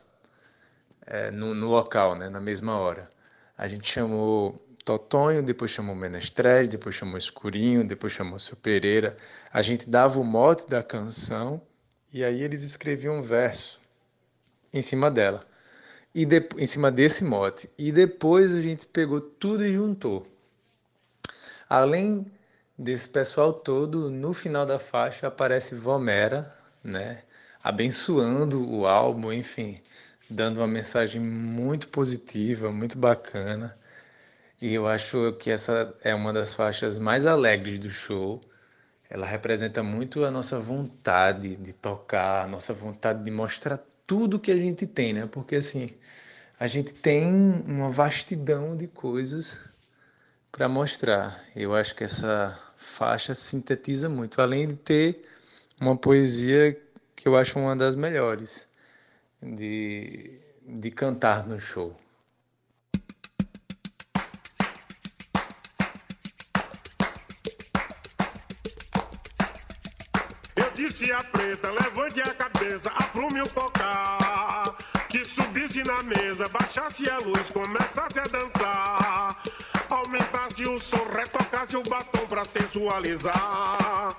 é, 1.06 1.32
no, 1.32 1.56
no, 1.56 1.70
local, 1.70 2.14
né, 2.18 2.28
na 2.28 2.42
mesma 2.42 2.78
hora. 2.78 3.10
A 3.58 3.68
gente 3.68 3.90
chamou 3.90 4.62
Totonho, 4.84 5.44
depois 5.44 5.72
chamou 5.72 5.96
Menestrés, 5.96 6.68
depois 6.68 6.96
chamou 6.96 7.18
Escurinho, 7.18 7.88
depois 7.88 8.14
chamou 8.14 8.40
Seu 8.40 8.56
Pereira. 8.56 9.16
A 9.52 9.62
gente 9.62 9.90
dava 9.90 10.20
o 10.20 10.24
mote 10.24 10.68
da 10.68 10.82
canção 10.82 11.62
e 12.14 12.24
aí 12.24 12.42
eles 12.42 12.64
escreviam 12.64 13.20
um 13.20 13.22
verso 13.22 13.80
em 14.74 14.82
cima 14.82 15.10
dela, 15.12 15.46
e 16.14 16.26
de, 16.26 16.48
em 16.58 16.66
cima 16.66 16.92
desse 16.92 17.24
mote. 17.24 17.70
E 17.78 17.92
depois 17.92 18.54
a 18.54 18.62
gente 18.62 18.86
pegou 18.88 19.22
tudo 19.22 19.66
e 19.66 19.74
juntou. 19.74 20.28
Além 21.70 22.26
desse 22.78 23.08
pessoal 23.08 23.54
todo, 23.54 24.10
no 24.10 24.34
final 24.34 24.66
da 24.66 24.80
faixa 24.80 25.28
aparece 25.28 25.76
Vomera, 25.76 26.54
né? 26.84 27.24
Abençoando 27.64 28.68
o 28.70 28.88
álbum, 28.88 29.32
enfim, 29.32 29.80
dando 30.30 30.58
uma 30.58 30.68
mensagem 30.68 31.22
muito 31.22 31.88
positiva, 31.90 32.72
muito 32.72 32.98
bacana. 32.98 33.78
E 34.62 34.74
eu 34.76 34.88
acho 34.88 35.34
que 35.40 35.50
essa 35.50 35.94
é 36.04 36.14
uma 36.14 36.32
das 36.32 36.54
faixas 36.54 37.00
mais 37.00 37.26
alegres 37.26 37.80
do 37.80 37.90
show. 37.90 38.40
Ela 39.10 39.26
representa 39.26 39.82
muito 39.82 40.24
a 40.24 40.30
nossa 40.30 40.60
vontade 40.60 41.56
de 41.56 41.74
tocar, 41.74 42.46
a 42.46 42.48
nossa 42.48 42.72
vontade 42.72 43.24
de 43.24 43.32
mostrar 43.32 43.80
tudo 44.06 44.40
que 44.40 44.52
a 44.52 44.56
gente 44.56 44.86
tem, 44.86 45.14
né? 45.14 45.26
Porque 45.26 45.56
assim, 45.56 45.90
a 46.60 46.68
gente 46.68 46.94
tem 46.94 47.34
uma 47.66 47.90
vastidão 47.90 48.78
de 48.78 48.88
coisas 48.88 49.60
para 50.52 50.70
mostrar. 50.70 51.44
Eu 51.56 51.74
acho 51.76 51.96
que 51.96 52.04
essa 52.04 52.58
faixa 52.78 53.34
sintetiza 53.34 54.10
muito, 54.10 54.42
além 54.42 54.68
de 54.68 54.76
ter 54.76 55.26
uma 55.80 55.98
poesia 55.98 56.80
que 57.16 57.28
eu 57.28 57.36
acho 57.36 57.58
uma 57.58 57.76
das 57.76 57.96
melhores 57.96 58.68
de, 59.42 60.40
de 60.68 60.92
cantar 60.92 61.48
no 61.48 61.60
show. 61.60 62.01
Disse 71.02 71.12
a 71.12 71.18
preta, 71.18 71.72
levante 71.72 72.22
a 72.22 72.34
cabeça, 72.34 72.92
aprume 72.92 73.42
o 73.42 73.48
tocar. 73.48 74.64
Que 75.10 75.26
subisse 75.26 75.84
na 75.84 75.98
mesa, 76.04 76.48
baixasse 76.50 77.10
a 77.10 77.18
luz, 77.20 77.52
começasse 77.52 78.20
a 78.20 78.24
dançar. 78.24 79.42
Aumentasse 79.90 80.64
o 80.64 80.80
som, 80.80 81.04
retocasse 81.12 81.76
o 81.76 81.84
batom 81.84 82.26
pra 82.28 82.46
sensualizar. 82.46 84.16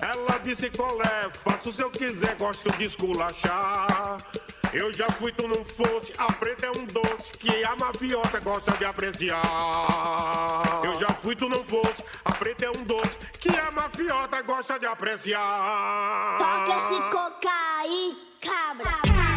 Ela 0.00 0.38
disse 0.42 0.70
colé, 0.70 1.30
faço 1.44 1.72
se 1.72 1.82
eu 1.82 1.90
quiser, 1.90 2.36
gosto 2.36 2.70
de 2.76 2.84
esculachar. 2.84 4.16
Eu 4.72 4.92
já 4.92 5.06
fui, 5.10 5.32
tu 5.32 5.48
não 5.48 5.64
fosse, 5.64 6.12
a 6.16 6.32
preta 6.32 6.66
é 6.66 6.70
um 6.70 6.84
doce 6.86 7.32
que 7.40 7.64
a 7.64 7.74
mafiota 7.74 8.38
gosta 8.38 8.70
de 8.72 8.84
apreciar. 8.84 9.42
Eu 10.84 10.94
já 11.00 11.08
fui, 11.08 11.34
tu 11.34 11.48
não 11.48 11.64
fosse, 11.64 12.04
a 12.24 12.30
preta 12.30 12.66
é 12.66 12.70
um 12.70 12.84
doce 12.84 13.16
que 13.40 13.48
a 13.48 13.70
mafiota 13.72 14.40
gosta 14.42 14.78
de 14.78 14.86
apreciar. 14.86 16.38
Toca 16.38 16.76
esse 16.76 17.00
coca 17.10 17.50
aí, 17.80 18.16
cabra. 18.40 19.29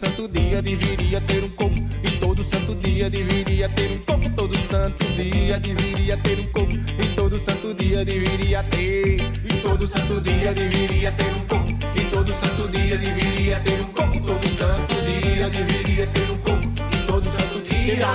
Santo 0.00 0.26
dia 0.28 0.62
deveria 0.62 1.20
ter 1.20 1.44
um 1.44 1.50
coco. 1.50 1.74
E 2.02 2.10
todo 2.12 2.42
santo 2.42 2.74
dia 2.76 3.10
deveria 3.10 3.68
ter 3.68 3.90
um 3.90 3.98
coco. 3.98 4.30
Todo 4.34 4.58
santo 4.58 5.04
dia 5.12 5.60
deveria 5.60 6.16
ter 6.16 6.38
um 6.38 6.46
coco. 6.46 6.72
E 6.72 7.14
todo 7.14 7.38
santo 7.38 7.74
dia 7.74 8.02
deveria 8.02 8.62
ter. 8.62 9.20
E 9.20 9.60
todo 9.60 9.86
santo 9.86 10.18
dia 10.22 10.54
deveria 10.54 11.12
ter 11.12 11.34
um 11.34 11.46
coco. 11.46 11.72
E 11.94 12.04
todo 12.06 12.32
santo 12.32 12.68
dia 12.68 12.96
deveria 12.96 13.60
ter 13.60 13.78
um 13.82 13.84
coco. 13.92 14.20
Todo 14.20 14.48
santo 14.48 14.94
dia 15.04 15.50
deveria 15.50 16.06
ter 16.06 16.30
um 16.30 16.38
coco. 16.38 16.72
E 16.94 17.06
todo 17.06 17.28
santo 17.28 17.60
dia. 17.60 18.06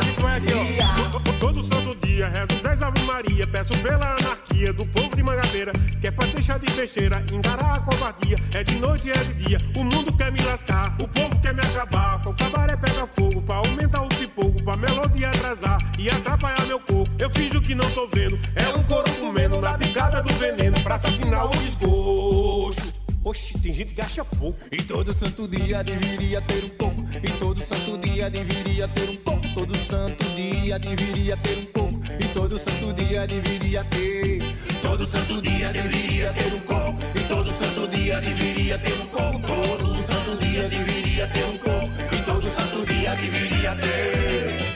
Todo 1.39 1.61
santo 1.61 1.95
dia 2.01 2.04
rezo 2.29 2.61
10 2.61 2.81
Ave 2.81 3.01
Maria. 3.03 3.47
Peço 3.47 3.73
pela 3.81 4.15
anarquia 4.15 4.73
do 4.73 4.85
povo 4.87 5.15
de 5.15 5.23
Mangabeira. 5.23 5.71
Que 5.99 6.07
é 6.07 6.11
pra 6.11 6.27
deixar 6.27 6.59
de 6.59 6.71
besteira, 6.73 7.23
encarar 7.31 7.75
a 7.75 7.79
covardia. 7.79 8.37
É 8.53 8.63
de 8.63 8.75
noite 8.75 9.07
e 9.07 9.11
é 9.11 9.23
de 9.23 9.33
dia. 9.45 9.59
O 9.75 9.83
mundo 9.83 10.15
quer 10.17 10.31
me 10.31 10.41
lascar, 10.41 10.95
o 10.99 11.07
povo 11.07 11.39
quer 11.41 11.53
me 11.53 11.61
acabar. 11.61 12.21
O 12.27 12.33
cabaré 12.33 12.75
pega 12.77 13.07
fogo 13.07 13.41
pra 13.41 13.55
aumentar 13.55 14.01
o 14.01 14.09
pipoco. 14.09 14.63
Pra 14.63 14.75
melodia 14.77 15.29
atrasar 15.29 15.79
e 15.97 16.09
atrapalhar 16.09 16.65
meu 16.65 16.79
corpo. 16.79 17.09
Eu 17.19 17.29
fiz 17.29 17.53
o 17.53 17.61
que 17.61 17.75
não 17.75 17.89
tô 17.91 18.07
vendo. 18.13 18.39
É 18.55 18.69
um 18.69 18.83
couro 18.83 19.11
comendo 19.19 19.59
na 19.61 19.77
picada 19.77 20.21
do 20.21 20.33
veneno. 20.35 20.79
Pra 20.81 20.95
assassinar 20.95 21.45
o 21.45 21.51
desgosto. 21.57 23.05
Oxi, 23.23 23.59
tem 23.59 23.73
gente 23.73 23.95
que 23.95 24.01
acha 24.01 24.23
pouco. 24.23 24.59
E 24.71 24.77
todo 24.83 25.11
santo 25.11 25.47
dia 25.47 25.83
deveria 25.83 26.41
ter 26.41 26.63
um 26.63 26.69
coco. 26.69 27.03
E 27.23 27.31
todo 27.39 27.59
santo 27.59 27.97
dia 27.97 28.29
deveria 28.29 28.87
ter 28.87 29.09
um 29.09 29.17
coco. 29.17 29.53
Todo 29.55 29.75
santo 29.77 30.23
dia 30.35 30.77
deveria 30.77 31.35
ter 31.37 31.57
um 31.57 31.65
coco. 31.65 31.94
E 32.19 32.27
todo 32.33 32.57
santo 32.57 32.93
dia 32.93 33.27
deveria 33.27 33.83
ter. 33.85 34.39
Todo 34.81 35.05
santo 35.05 35.41
dia 35.41 35.71
deveria 35.71 36.31
ter 36.33 36.53
um 36.53 36.59
coco. 36.61 36.97
E 37.15 37.19
todo 37.27 37.51
santo 37.51 37.87
dia 37.87 38.21
deveria 38.21 38.77
ter 38.79 38.93
um 38.93 39.05
coco. 39.07 39.39
Todo 39.41 40.03
santo 40.03 40.37
dia 40.37 40.69
deveria 40.69 41.27
ter 41.27 41.45
um 41.45 41.57
coco. 41.57 41.89
E 42.11 42.21
todo 42.23 42.49
santo 42.49 42.85
dia 42.85 43.15
deveria 43.15 43.75
ter. 43.75 44.73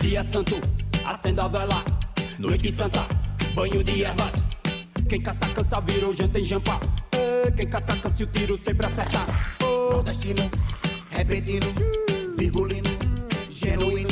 dia 0.00 0.24
santo, 0.24 0.60
acenda 1.04 1.44
a 1.44 1.48
vela. 1.48 1.84
Noite 2.38 2.72
santa, 2.72 3.06
banho 3.54 3.82
de 3.82 4.04
ervas. 4.04 4.34
Quem 5.08 5.20
caça 5.20 5.46
cansa 5.48 5.80
virou 5.80 6.14
janta 6.14 6.38
em 6.38 6.44
jampa. 6.44 6.78
Quem 7.56 7.66
caça 7.66 7.96
cansa 7.96 8.22
o 8.22 8.26
tiro 8.26 8.56
sempre 8.58 8.86
acerta. 8.86 9.26
Nordestino, 9.60 10.50
repentino, 11.10 11.66
virgulino, 12.36 12.90
genuíno, 13.50 14.07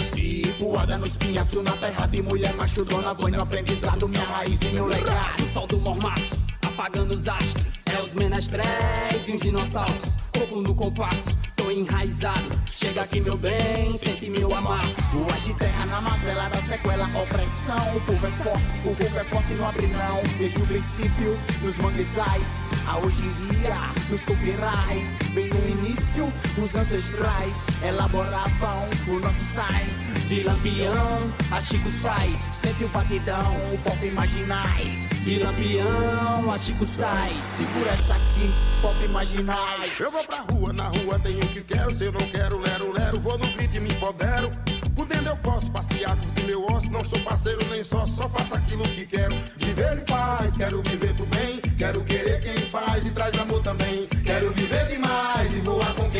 situada 0.56 0.96
no 0.96 1.06
espinhaço, 1.06 1.62
na 1.62 1.72
terra 1.72 2.06
de 2.06 2.22
mulher 2.22 2.54
macho, 2.54 2.84
dona, 2.84 3.14
foi 3.14 3.30
no 3.30 3.42
aprendizado, 3.42 4.08
minha 4.08 4.24
raiz 4.24 4.60
e 4.62 4.66
meu 4.66 4.86
legado. 4.86 5.44
O 5.44 5.52
sol 5.52 5.66
do 5.66 5.78
mormaço, 5.78 6.46
apagando 6.66 7.14
os 7.14 7.28
astros. 7.28 7.76
É 7.86 8.00
os 8.00 8.14
menestréis 8.14 9.28
e 9.28 9.32
os 9.32 9.40
dinossauros. 9.40 10.16
Corpo 10.32 10.60
no 10.62 10.74
compasso, 10.74 11.38
enraizado. 11.78 12.56
Chega 12.66 13.02
aqui, 13.02 13.20
meu 13.20 13.36
bem, 13.36 13.90
sente 13.92 14.28
meu 14.30 14.54
amasso. 14.54 15.00
Ruas 15.12 15.44
de 15.44 15.54
terra 15.54 15.86
na 15.86 16.00
mazela 16.00 16.48
da 16.48 16.58
sequela, 16.58 17.08
opressão. 17.22 17.96
O 17.96 18.00
povo 18.00 18.26
é 18.26 18.30
forte, 18.30 18.74
o 18.84 18.94
povo 18.94 19.18
é 19.18 19.24
forte, 19.24 19.54
não 19.54 19.68
abre 19.68 19.86
não. 19.86 20.22
Desde 20.38 20.58
o 20.62 20.66
princípio, 20.66 21.38
nos 21.62 21.76
manguezais, 21.78 22.68
a 22.86 22.98
hoje 22.98 23.22
em 23.22 23.32
dia, 23.32 23.76
nos 24.10 24.24
coqueirais. 24.24 25.18
Bem 25.32 25.48
no 25.48 25.68
início, 25.68 26.32
os 26.58 26.74
ancestrais 26.74 27.66
elaboravam 27.82 28.88
o 29.08 29.20
nosso 29.20 29.44
sais. 29.44 30.16
De 30.26 30.42
lampião 30.42 31.32
a 31.52 31.60
Chico 31.60 31.88
Sais. 31.88 32.34
Sente 32.52 32.82
o 32.82 32.88
batidão, 32.88 33.54
o 33.72 33.78
pop 33.78 34.04
imaginais. 34.04 35.22
De 35.22 35.38
lampião 35.38 36.50
a 36.52 36.58
Chico 36.58 36.84
Sais. 36.84 37.44
Segura 37.44 37.90
essa 37.90 38.14
aqui, 38.14 38.52
pop 38.82 39.04
imaginais. 39.04 40.00
Eu 40.00 40.10
vou 40.10 40.24
pra 40.24 40.44
rua, 40.50 40.72
na 40.72 40.88
rua 40.88 41.16
tenho 41.20 41.38
que 41.46 41.62
quero. 41.66 41.96
Se 41.96 42.04
eu 42.04 42.12
não 42.12 42.20
quero, 42.30 42.58
lero, 42.58 42.92
lero, 42.92 43.20
vou 43.20 43.38
no 43.38 43.46
grito 43.52 43.76
e 43.76 43.80
me 43.80 43.90
empodero. 43.90 44.50
Por 44.94 45.06
dentro 45.06 45.28
eu 45.28 45.36
posso 45.38 45.70
passear, 45.70 46.16
curtir 46.16 46.44
meu 46.44 46.64
osso. 46.66 46.90
Não 46.90 47.04
sou 47.04 47.18
parceiro 47.20 47.60
nem 47.68 47.84
só, 47.84 48.06
só 48.06 48.28
faço 48.28 48.54
aquilo 48.54 48.84
que 48.84 49.06
quero. 49.06 49.34
Viver 49.58 49.98
em 49.98 50.04
paz, 50.04 50.56
quero 50.56 50.82
viver 50.82 51.14
pro 51.14 51.26
bem. 51.26 51.60
Quero 51.76 52.02
querer 52.04 52.40
quem 52.40 52.66
faz 52.70 53.04
e 53.04 53.10
traz 53.10 53.38
amor 53.38 53.62
também. 53.62 54.06
Quero 54.24 54.52
viver 54.52 54.86
demais 54.86 55.54
e 55.54 55.60
voar 55.60 55.94
com 55.94 56.08
quem 56.10 56.15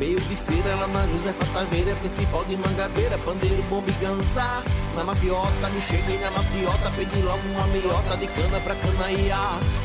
mar. 0.00 0.06
Meio 0.06 0.18
de 0.18 0.34
feira, 0.34 0.74
lá 0.76 0.86
na 0.86 1.06
Josefa 1.06 1.44
Taveira, 1.52 1.94
principal 1.96 2.44
de 2.46 2.56
Mangabeira, 2.56 3.18
pandeiro, 3.18 3.62
bomba 3.64 3.90
e 3.90 3.92
ganzá. 3.92 4.62
Na 4.96 5.04
mafiota, 5.04 5.68
me 5.68 5.80
cheguei 5.80 6.18
na 6.18 6.30
maciota, 6.30 6.90
pedi 6.96 7.20
logo 7.20 7.46
uma 7.50 7.66
meiota 7.66 8.16
de 8.16 8.26
cana 8.28 8.60
pra 8.60 8.74
canaia. 8.74 9.36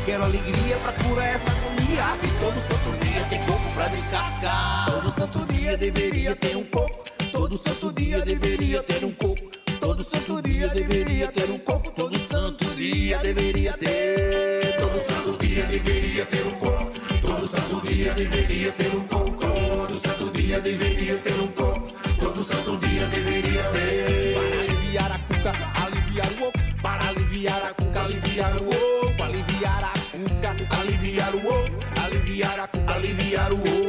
Quero 0.06 0.24
alegria 0.24 0.78
pra 0.78 0.94
curar 0.94 1.36
essa 1.36 1.52
agonia, 1.52 2.18
que 2.22 2.28
todo 2.40 2.60
santo 2.60 3.06
dia 3.06 3.24
tem 3.30 3.40
coco 3.46 3.74
pra 3.74 3.88
descascar. 3.90 4.92
Todo 4.92 5.12
santo 5.12 5.46
dia 5.54 5.78
deveria 5.78 6.36
ter 6.36 6.56
um 6.56 6.64
coco, 6.64 7.04
todo 7.32 7.58
santo 7.58 7.94
dia 7.94 8.26
deveria 8.26 8.84
ter 8.84 9.04
um 9.06 9.12
coco. 9.12 9.52
Todo 9.80 10.04
santo 10.04 10.42
dia 10.42 10.68
deveria 10.70 11.32
ter 11.32 11.52
um 11.52 11.60
coco, 11.60 11.92
todo 11.92 12.18
santo 12.18 12.66
dia 12.76 13.18
deveria 13.20 13.74
ter. 13.74 14.78
Todo 14.80 15.00
santo 15.00 15.38
dia 15.46 15.66
deveria 15.66 16.26
ter 16.26 16.48
um 16.48 16.52
coco, 16.52 16.92
todo 17.22 17.48
santo 17.48 17.82
dia 17.86 18.14
deveria 18.14 18.72
ter 18.72 18.96
um 18.96 19.02
coco. 19.02 19.15
Dia 20.56 20.62
deveria 20.62 21.18
ter 21.18 21.34
um 21.42 21.48
coco, 21.48 21.90
todo 22.18 22.42
santo 22.42 22.78
dia 22.78 23.06
deveria 23.08 23.62
ter. 23.74 24.36
Para 24.36 24.62
aliviar 24.62 25.12
a 25.12 25.20
cuca, 25.20 25.54
aliviar 25.84 26.32
o 26.32 26.48
oco, 26.48 26.60
para 26.82 27.08
aliviar 27.10 27.66
a 27.66 27.74
cuca, 27.74 28.04
aliviar 28.04 28.56
o 28.56 28.70
oco, 28.70 29.24
aliviar 29.24 29.84
a 29.84 29.94
cuca, 30.16 30.80
aliviar 30.80 31.36
o 31.36 31.40
oco, 31.40 32.02
aliviar 32.02 32.60
a 32.62 32.68
cuca, 32.70 32.94
aliviar 32.94 33.52
o 33.52 33.58
oco. 33.58 33.85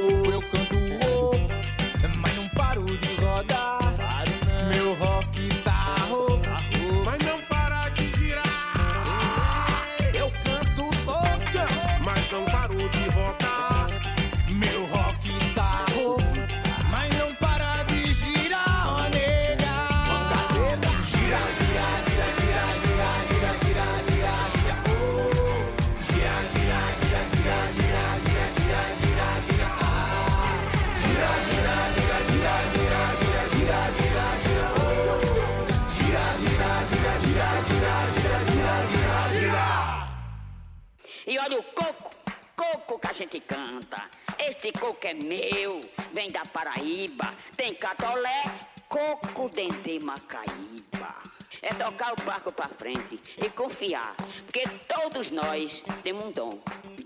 Gente 43.16 43.40
canta. 43.40 44.10
Este 44.38 44.70
coco 44.72 45.06
é 45.06 45.14
meu, 45.14 45.80
vem 46.12 46.28
da 46.28 46.42
Paraíba. 46.42 47.34
Tem 47.56 47.74
catolé, 47.74 48.44
coco 48.88 49.48
dente 49.48 49.98
Macaíba. 50.04 51.16
É 51.62 51.70
tocar 51.70 52.12
o 52.12 52.22
barco 52.22 52.52
pra 52.52 52.68
frente 52.68 53.18
e 53.38 53.48
confiar. 53.48 54.14
Porque 54.44 54.64
todos 54.86 55.30
nós 55.30 55.82
temos 56.02 56.24
um 56.24 56.32
dom, 56.32 56.50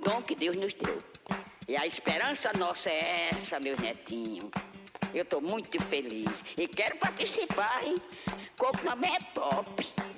dom 0.00 0.20
que 0.20 0.34
Deus 0.34 0.56
nos 0.56 0.72
deu. 0.72 0.98
E 1.68 1.76
a 1.80 1.86
esperança 1.86 2.50
nossa 2.58 2.90
é 2.90 3.28
essa, 3.32 3.60
meus 3.60 3.78
netinhos. 3.78 4.50
Eu 5.14 5.24
tô 5.24 5.40
muito 5.40 5.80
feliz 5.84 6.42
e 6.58 6.66
quero 6.66 6.96
participar, 6.98 7.84
hein? 7.84 7.94
Coco 8.58 8.78
também 8.78 9.14
é 9.14 9.18
pop. 9.32 10.09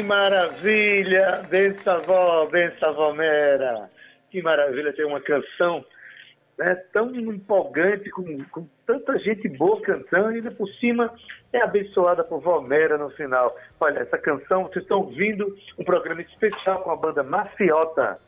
Que 0.00 0.06
maravilha! 0.06 1.42
Benção, 1.50 1.96
avó, 1.96 2.46
benção, 2.46 2.88
avó 2.88 3.12
Mera. 3.12 3.90
Que 4.30 4.40
maravilha 4.40 4.94
ter 4.94 5.04
uma 5.04 5.20
canção 5.20 5.84
né, 6.58 6.74
tão 6.90 7.14
empolgante, 7.14 8.08
com, 8.08 8.42
com 8.44 8.66
tanta 8.86 9.18
gente 9.18 9.46
boa 9.46 9.78
cantando, 9.82 10.32
e 10.32 10.36
ainda 10.36 10.52
por 10.52 10.66
cima 10.76 11.12
é 11.52 11.62
abençoada 11.62 12.24
por 12.24 12.40
Vó 12.40 12.62
Mera 12.62 12.96
no 12.96 13.10
final. 13.10 13.54
Olha, 13.78 13.98
essa 13.98 14.16
canção, 14.16 14.62
vocês 14.62 14.84
estão 14.84 15.00
ouvindo 15.00 15.54
um 15.78 15.84
programa 15.84 16.22
especial 16.22 16.82
com 16.82 16.92
a 16.92 16.96
banda 16.96 17.22
Maciota. 17.22 18.18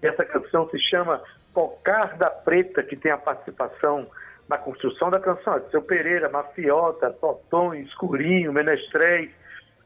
E 0.00 0.06
essa 0.06 0.24
canção 0.24 0.70
se 0.70 0.78
chama 0.78 1.20
Cocar 1.52 2.16
da 2.16 2.30
Preta, 2.30 2.84
que 2.84 2.94
tem 2.94 3.10
a 3.10 3.18
participação 3.18 4.06
na 4.48 4.58
construção 4.58 5.10
da 5.10 5.18
canção. 5.18 5.60
Seu 5.72 5.82
Pereira, 5.82 6.28
Maciota, 6.28 7.10
Totões, 7.10 7.88
Escurinho, 7.88 8.52
Menestréis. 8.52 9.32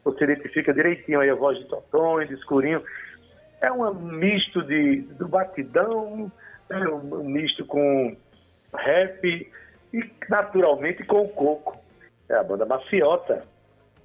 Você 0.03 0.23
identifica 0.23 0.73
direitinho 0.73 1.19
aí 1.19 1.29
a 1.29 1.35
voz 1.35 1.57
de 1.57 1.65
Totões, 1.65 2.27
de 2.27 2.35
Escurinho. 2.35 2.83
É 3.61 3.71
um 3.71 3.93
misto 3.93 4.63
de, 4.63 5.01
do 5.01 5.27
batidão, 5.27 6.31
é 6.69 6.77
um, 6.89 7.23
misto 7.23 7.65
com 7.65 8.15
rap 8.73 9.51
e 9.93 10.11
naturalmente 10.27 11.03
com 11.03 11.21
o 11.21 11.29
coco. 11.29 11.77
É 12.27 12.35
a 12.35 12.43
banda 12.43 12.65
Maciota 12.65 13.43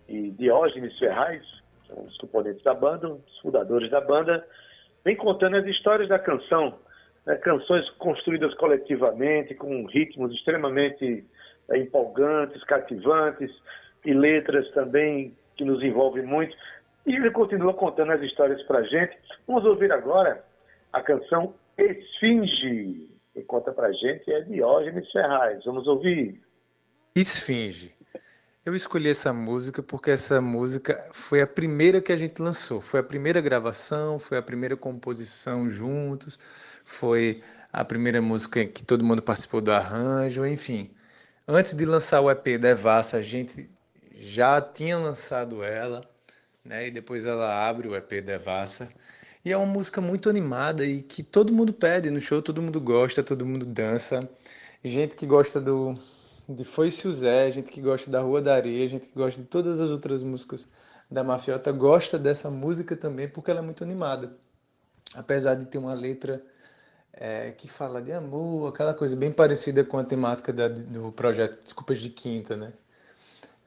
e 0.09 0.31
Diógenes 0.33 0.99
Ferraz, 0.99 1.43
são 1.87 2.05
os 2.05 2.17
componentes 2.19 2.63
da 2.63 2.75
banda, 2.75 3.09
os 3.09 3.39
fundadores 3.41 3.91
da 3.91 4.01
banda, 4.01 4.47
vem 5.05 5.17
contando 5.17 5.57
as 5.57 5.67
histórias 5.67 6.09
da 6.09 6.19
canção, 6.19 6.79
né, 7.25 7.37
canções 7.37 7.89
construídas 7.91 8.53
coletivamente, 8.55 9.55
com 9.55 9.87
ritmos 9.87 10.35
extremamente 10.35 11.25
é, 11.71 11.79
empolgantes, 11.79 12.63
cativantes, 12.65 13.51
e 14.05 14.13
letras 14.15 14.71
também 14.71 15.37
que 15.57 15.65
nos 15.65 15.83
envolvem 15.83 16.25
muito. 16.25 16.57
E 17.07 17.15
ele 17.15 17.31
continua 17.31 17.73
contando 17.75 18.13
as 18.13 18.23
histórias 18.23 18.63
para 18.63 18.83
gente. 18.83 19.17
Vamos 19.47 19.65
ouvir 19.65 19.93
agora 19.93 20.45
a 20.93 21.01
canção 21.01 21.55
Esfinge. 21.79 23.09
Quem 23.33 23.45
conta 23.45 23.73
para 23.73 23.93
gente 23.93 24.33
é 24.33 24.41
Diógenes 24.41 25.11
Ferraz. 25.13 25.65
Vamos 25.65 25.87
ouvir. 25.87 26.41
Esfinge. 27.15 27.95
Eu 28.65 28.75
escolhi 28.75 29.11
essa 29.11 29.33
música 29.33 29.81
porque 29.81 30.11
essa 30.11 30.41
música 30.41 31.09
foi 31.13 31.41
a 31.41 31.47
primeira 31.47 32.01
que 32.01 32.13
a 32.13 32.17
gente 32.17 32.43
lançou. 32.43 32.81
Foi 32.81 32.99
a 32.99 33.03
primeira 33.03 33.41
gravação, 33.41 34.19
foi 34.19 34.39
a 34.39 34.43
primeira 34.43 34.77
composição 34.77 35.71
juntos, 35.71 36.37
foi 36.85 37.41
a 37.73 37.85
primeira 37.85 38.21
música 38.21 38.65
que 38.65 38.85
todo 38.85 39.05
mundo 39.05 39.23
participou 39.23 39.61
do 39.61 39.71
arranjo, 39.71 40.45
enfim. 40.45 40.91
Antes 41.47 41.75
de 41.75 41.85
lançar 41.85 42.21
o 42.23 42.29
EP 42.29 42.59
Devassa, 42.59 43.19
a 43.19 43.23
gente 43.23 43.71
já 44.19 44.61
tinha 44.61 44.97
lançado 44.99 45.63
ela, 45.63 46.03
né? 46.65 46.89
E 46.89 46.91
depois 46.91 47.27
ela 47.27 47.69
abre 47.69 47.89
o 47.89 47.97
EP 47.97 48.23
Devassa. 48.23 48.89
E 49.45 49.53
é 49.53 49.57
uma 49.57 49.67
música 49.67 50.01
muito 50.01 50.29
animada 50.29 50.85
e 50.85 51.03
que 51.03 51.23
todo 51.23 51.53
mundo 51.53 51.73
pede 51.73 52.11
no 52.11 52.21
show, 52.21 52.43
todo 52.43 52.63
mundo 52.63 52.81
gosta, 52.81 53.23
todo 53.23 53.47
mundo 53.47 53.65
dança. 53.65 54.29
Gente 54.83 55.15
que 55.15 55.27
gosta 55.27 55.61
do 55.61 55.97
de 56.49 56.65
Foi-se 56.65 57.09
o 57.09 57.13
Zé, 57.13 57.51
gente 57.51 57.71
que 57.71 57.81
gosta 57.81 58.11
da 58.11 58.21
Rua 58.21 58.41
da 58.41 58.55
Areia, 58.55 58.89
gente 58.89 59.09
que 59.09 59.15
gosta 59.15 59.41
de 59.41 59.47
todas 59.49 59.81
as 59.81 59.91
outras 59.91 60.23
músicas 60.23 60.69
da 61.11 61.25
Mafiota, 61.25 61.73
gosta 61.73 62.19
dessa 62.19 62.51
música 62.51 62.97
também 62.97 63.29
porque 63.29 63.51
ela 63.51 63.61
é 63.61 63.63
muito 63.63 63.83
animada. 63.83 64.37
Apesar 65.15 65.55
de 65.55 65.67
ter 65.67 65.79
uma 65.79 65.95
letra 65.95 66.43
é, 67.13 67.53
que 67.53 67.69
fala 67.69 68.01
de 68.01 68.13
amor, 68.13 68.69
aquela 68.69 68.95
coisa 68.95 69.17
bem 69.17 69.33
parecida 69.33 69.85
com 69.85 69.99
a 69.99 70.05
temática 70.05 70.53
da, 70.53 70.69
do 70.69 71.13
projeto 71.13 71.63
Desculpas 71.63 72.01
de 72.01 72.11
Quinta, 72.11 72.57
né? 72.57 72.73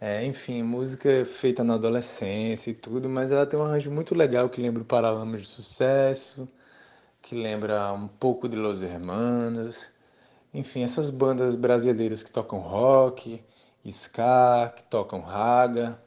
É, 0.01 0.25
enfim, 0.25 0.63
música 0.63 1.25
feita 1.25 1.63
na 1.63 1.73
adolescência 1.75 2.71
e 2.71 2.73
tudo, 2.73 3.09
mas 3.09 3.31
ela 3.31 3.45
tem 3.45 3.59
um 3.59 3.63
arranjo 3.63 3.91
muito 3.91 4.15
legal 4.15 4.49
que 4.49 4.61
lembra 4.61 4.81
o 4.81 4.85
Paralamas 4.85 5.41
de 5.41 5.47
Sucesso, 5.47 6.47
que 7.21 7.35
lembra 7.35 7.91
um 7.93 8.07
pouco 8.07 8.47
de 8.49 8.55
Los 8.57 8.81
Hermanos, 8.81 9.91
enfim, 10.53 10.83
essas 10.83 11.09
bandas 11.09 11.55
brasileiras 11.57 12.23
que 12.23 12.31
tocam 12.31 12.59
rock, 12.59 13.43
ska, 13.85 14.73
que 14.75 14.83
tocam 14.83 15.21
raga. 15.21 15.99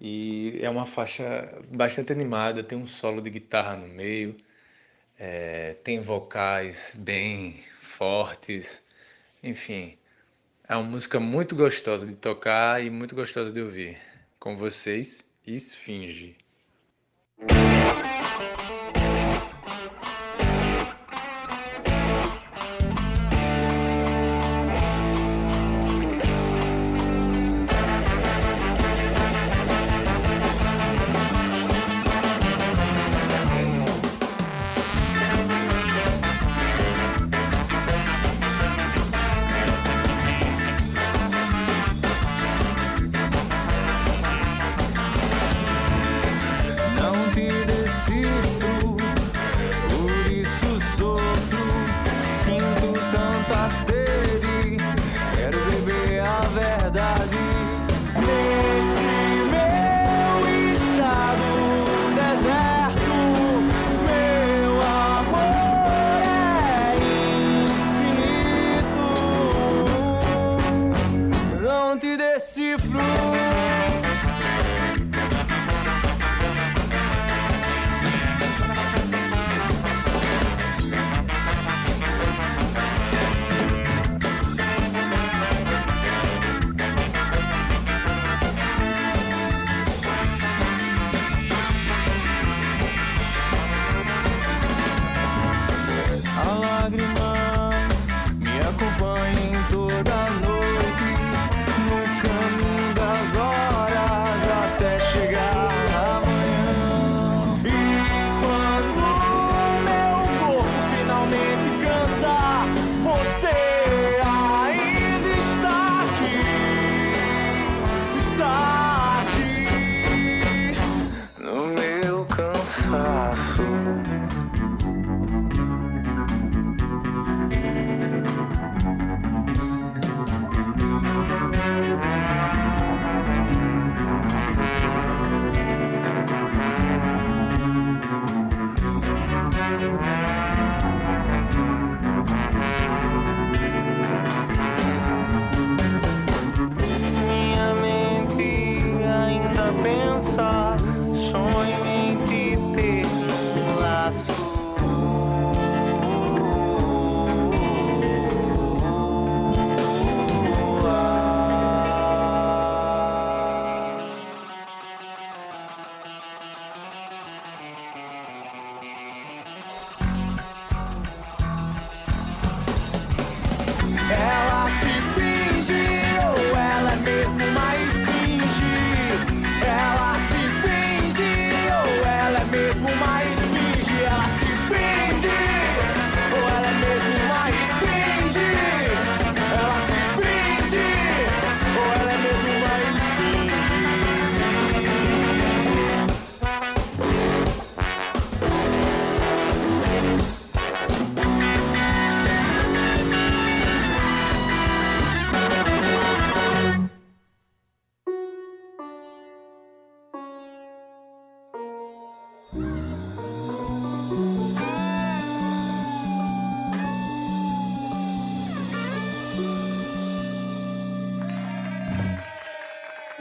E 0.00 0.58
é 0.62 0.70
uma 0.70 0.86
faixa 0.86 1.62
bastante 1.72 2.12
animada, 2.12 2.62
tem 2.64 2.78
um 2.78 2.86
solo 2.86 3.22
de 3.22 3.30
guitarra 3.30 3.76
no 3.76 3.88
meio, 3.88 4.36
é, 5.18 5.74
tem 5.84 6.00
vocais 6.02 6.94
bem 6.98 7.62
fortes, 7.82 8.82
enfim. 9.42 9.96
É 10.66 10.74
uma 10.74 10.88
música 10.88 11.20
muito 11.20 11.54
gostosa 11.54 12.06
de 12.06 12.14
tocar 12.14 12.82
e 12.82 12.88
muito 12.88 13.14
gostosa 13.14 13.52
de 13.52 13.60
ouvir. 13.60 13.98
Com 14.40 14.56
vocês, 14.56 15.30
Esfinge. 15.46 16.38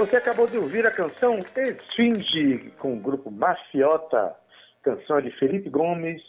Você 0.04 0.18
acabou 0.18 0.46
de 0.46 0.58
ouvir 0.58 0.86
a 0.86 0.92
canção 0.92 1.40
Esfinge, 1.56 2.72
com 2.78 2.92
o 2.94 3.00
grupo 3.00 3.32
Maciota, 3.32 4.36
canção 4.84 5.22
de 5.22 5.32
Felipe 5.40 5.70
Gomes, 5.70 6.22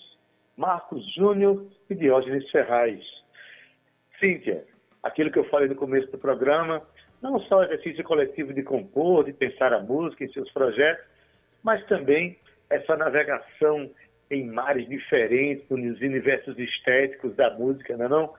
Marcos 0.56 1.04
Júnior 1.12 1.66
e 1.90 1.94
Diógenes 1.96 2.48
Ferraz. 2.52 3.00
Cíntia, 4.20 4.64
aquilo 5.02 5.28
que 5.28 5.40
eu 5.40 5.48
falei 5.48 5.68
no 5.68 5.74
começo 5.74 6.08
do 6.12 6.18
programa, 6.18 6.82
não 7.20 7.40
só 7.40 7.58
o 7.58 7.64
exercício 7.64 8.04
coletivo 8.04 8.54
de 8.54 8.62
compor, 8.62 9.24
de 9.24 9.32
pensar 9.32 9.72
a 9.72 9.80
música 9.80 10.22
em 10.22 10.32
seus 10.32 10.48
projetos, 10.52 11.04
mas 11.60 11.84
também 11.86 12.38
essa 12.70 12.94
navegação 12.94 13.90
em 14.30 14.46
mares 14.46 14.88
diferentes, 14.88 15.68
nos 15.68 16.00
universos 16.00 16.56
estéticos 16.60 17.34
da 17.34 17.50
música, 17.50 17.96
não 17.96 18.04
é 18.04 18.08
não? 18.08 18.34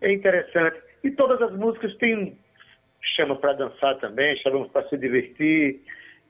É 0.00 0.10
interessante. 0.10 0.80
E 1.04 1.10
todas 1.10 1.42
as 1.42 1.54
músicas 1.54 1.94
têm 1.98 2.38
chama 3.00 3.36
para 3.36 3.52
dançar 3.52 3.98
também, 3.98 4.36
chamamos 4.38 4.68
para 4.70 4.88
se 4.88 4.96
divertir 4.96 5.80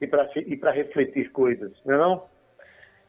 e 0.01 0.07
para 0.07 0.29
e 0.37 0.57
refletir 0.73 1.31
coisas, 1.33 1.73
não 1.85 1.95
é 1.95 1.99
não? 1.99 2.29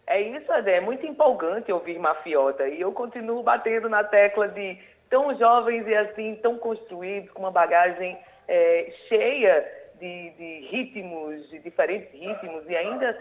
É 0.08 0.20
isso, 0.22 0.52
Adé. 0.52 0.78
É 0.78 0.82
muito 0.82 1.06
empolgante 1.06 1.72
ouvir 1.72 2.00
Mafiota. 2.00 2.68
E 2.68 2.82
eu 2.82 2.92
continuo 2.92 3.44
batendo 3.44 3.88
na 3.88 4.04
tecla 4.04 4.48
de 4.48 4.76
tão 5.08 5.38
jovens 5.38 5.88
e 5.88 5.96
assim, 5.96 6.36
tão 6.42 6.58
construídos, 6.58 7.30
com 7.32 7.44
uma 7.44 7.52
bagagem 7.52 8.18
é, 8.48 8.92
cheia 9.08 9.64
de, 10.00 10.32
de, 10.32 10.68
ritmos, 10.72 11.48
de 11.50 11.60
diferentes 11.60 12.12
ritmos, 12.12 12.68
e 12.68 12.76
ainda 12.76 13.16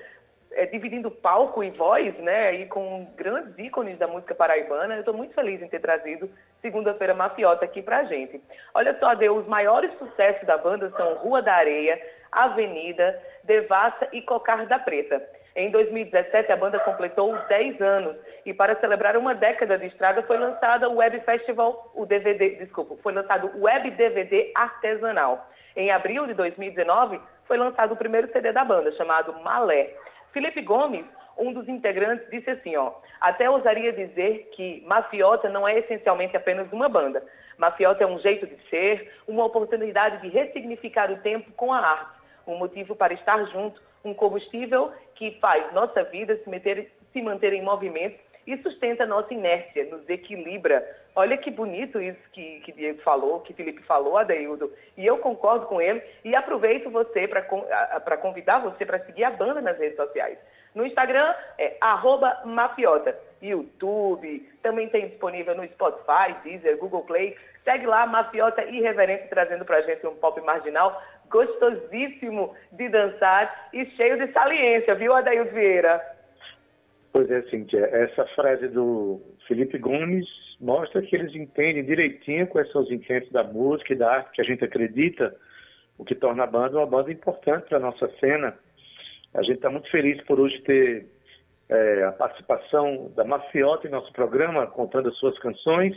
é, 0.52 0.66
dividindo 0.66 1.10
palco 1.10 1.62
e 1.62 1.70
voz, 1.70 2.16
né? 2.18 2.54
E 2.54 2.66
com 2.66 3.06
grandes 3.16 3.58
ícones 3.58 3.98
da 3.98 4.06
música 4.06 4.34
paraibana. 4.34 4.94
Eu 4.94 5.00
estou 5.00 5.14
muito 5.14 5.34
feliz 5.34 5.60
em 5.62 5.68
ter 5.68 5.80
trazido 5.80 6.30
Segunda-feira 6.60 7.14
Mafiota 7.14 7.64
aqui 7.64 7.82
pra 7.82 8.04
gente. 8.04 8.40
Olha 8.74 8.96
só, 8.98 9.10
Adê, 9.10 9.28
os 9.28 9.46
maiores 9.46 9.90
sucessos 9.98 10.46
da 10.46 10.58
banda 10.58 10.90
são 10.96 11.14
Rua 11.16 11.40
da 11.40 11.54
Areia, 11.54 12.00
Avenida, 12.32 13.20
Devassa 13.44 14.08
e 14.12 14.20
Cocar 14.22 14.66
da 14.66 14.78
Preta. 14.78 15.22
Em 15.54 15.70
2017, 15.70 16.52
a 16.52 16.56
banda 16.56 16.78
completou 16.78 17.36
10 17.48 17.80
anos 17.80 18.16
e 18.46 18.54
para 18.54 18.76
celebrar 18.76 19.16
uma 19.16 19.34
década 19.34 19.76
de 19.76 19.86
estrada 19.86 20.22
foi 20.22 20.38
lançada 20.38 20.88
o 20.88 20.96
Web 20.96 21.20
Festival, 21.22 21.90
o 21.94 22.06
DVD, 22.06 22.50
desculpa, 22.50 22.96
foi 23.02 23.12
lançado 23.12 23.50
o 23.56 23.64
Web 23.64 23.90
DVD 23.90 24.52
Artesanal. 24.54 25.48
Em 25.74 25.90
abril 25.90 26.26
de 26.26 26.34
2019, 26.34 27.20
foi 27.46 27.56
lançado 27.56 27.92
o 27.92 27.96
primeiro 27.96 28.30
CD 28.32 28.52
da 28.52 28.64
banda, 28.64 28.92
chamado 28.92 29.32
Malé. 29.42 29.94
Felipe 30.38 30.62
Gomes, 30.62 31.04
um 31.36 31.52
dos 31.52 31.68
integrantes, 31.68 32.30
disse 32.30 32.48
assim, 32.48 32.76
ó, 32.76 32.92
até 33.20 33.50
ousaria 33.50 33.92
dizer 33.92 34.48
que 34.54 34.84
Mafiota 34.86 35.48
não 35.48 35.66
é 35.66 35.76
essencialmente 35.76 36.36
apenas 36.36 36.72
uma 36.72 36.88
banda. 36.88 37.26
Mafiota 37.56 38.04
é 38.04 38.06
um 38.06 38.20
jeito 38.20 38.46
de 38.46 38.56
ser, 38.70 39.12
uma 39.26 39.44
oportunidade 39.44 40.22
de 40.22 40.28
ressignificar 40.28 41.10
o 41.10 41.16
tempo 41.16 41.50
com 41.56 41.72
a 41.72 41.80
arte, 41.80 42.20
um 42.46 42.56
motivo 42.56 42.94
para 42.94 43.14
estar 43.14 43.46
junto, 43.46 43.82
um 44.04 44.14
combustível 44.14 44.92
que 45.16 45.32
faz 45.40 45.72
nossa 45.72 46.04
vida 46.04 46.36
se, 46.36 46.48
meter, 46.48 46.92
se 47.12 47.20
manter 47.20 47.52
em 47.52 47.60
movimento 47.60 48.20
e 48.48 48.56
sustenta 48.62 49.04
nossa 49.04 49.34
inércia, 49.34 49.84
nos 49.84 50.08
equilibra. 50.08 50.82
Olha 51.14 51.36
que 51.36 51.50
bonito 51.50 52.00
isso 52.00 52.18
que, 52.32 52.60
que 52.60 52.72
Diego 52.72 53.02
falou, 53.02 53.40
que 53.40 53.52
Felipe 53.52 53.82
falou, 53.82 54.16
Adeildo. 54.16 54.72
E 54.96 55.04
eu 55.04 55.18
concordo 55.18 55.66
com 55.66 55.82
ele 55.82 56.02
e 56.24 56.34
aproveito 56.34 56.88
você 56.88 57.28
para 57.28 58.16
convidar 58.16 58.60
você 58.60 58.86
para 58.86 59.04
seguir 59.04 59.24
a 59.24 59.30
banda 59.30 59.60
nas 59.60 59.78
redes 59.78 59.96
sociais. 59.96 60.38
No 60.74 60.86
Instagram 60.86 61.34
é 61.58 61.76
arroba 61.78 62.40
mafiota. 62.46 63.14
YouTube, 63.42 64.48
também 64.62 64.88
tem 64.88 65.08
disponível 65.08 65.54
no 65.54 65.64
Spotify, 65.64 66.34
Deezer, 66.42 66.78
Google 66.78 67.04
Play. 67.04 67.36
Segue 67.64 67.86
lá, 67.86 68.06
Mafiota 68.06 68.64
Irreverente, 68.64 69.28
trazendo 69.28 69.64
pra 69.64 69.82
gente 69.82 70.06
um 70.06 70.16
pop 70.16 70.40
marginal 70.40 71.02
gostosíssimo 71.28 72.54
de 72.72 72.88
dançar 72.88 73.68
e 73.72 73.84
cheio 73.90 74.16
de 74.18 74.32
saliência, 74.32 74.94
viu, 74.94 75.14
Adair 75.14 75.44
Vieira? 75.52 76.17
Pois 77.12 77.30
é, 77.30 77.42
Cíntia, 77.42 77.80
essa 77.86 78.26
frase 78.34 78.68
do 78.68 79.20
Felipe 79.46 79.78
Gomes 79.78 80.26
mostra 80.60 81.02
que 81.02 81.16
eles 81.16 81.34
entendem 81.34 81.84
direitinho 81.84 82.46
quais 82.46 82.70
são 82.70 82.82
os 82.82 82.90
intentos 82.90 83.30
da 83.30 83.42
música 83.42 83.92
e 83.92 83.96
da 83.96 84.10
arte 84.10 84.32
que 84.32 84.40
a 84.40 84.44
gente 84.44 84.64
acredita, 84.64 85.34
o 85.96 86.04
que 86.04 86.14
torna 86.14 86.44
a 86.44 86.46
banda 86.46 86.76
uma 86.76 86.86
banda 86.86 87.10
importante 87.10 87.68
para 87.68 87.78
a 87.78 87.80
nossa 87.80 88.08
cena. 88.20 88.56
A 89.34 89.42
gente 89.42 89.56
está 89.56 89.70
muito 89.70 89.90
feliz 89.90 90.22
por 90.24 90.38
hoje 90.38 90.60
ter 90.62 91.06
é, 91.68 92.04
a 92.04 92.12
participação 92.12 93.10
da 93.16 93.24
Mafiota 93.24 93.86
em 93.86 93.90
nosso 93.90 94.12
programa, 94.12 94.66
contando 94.66 95.08
as 95.08 95.16
suas 95.16 95.38
canções, 95.38 95.96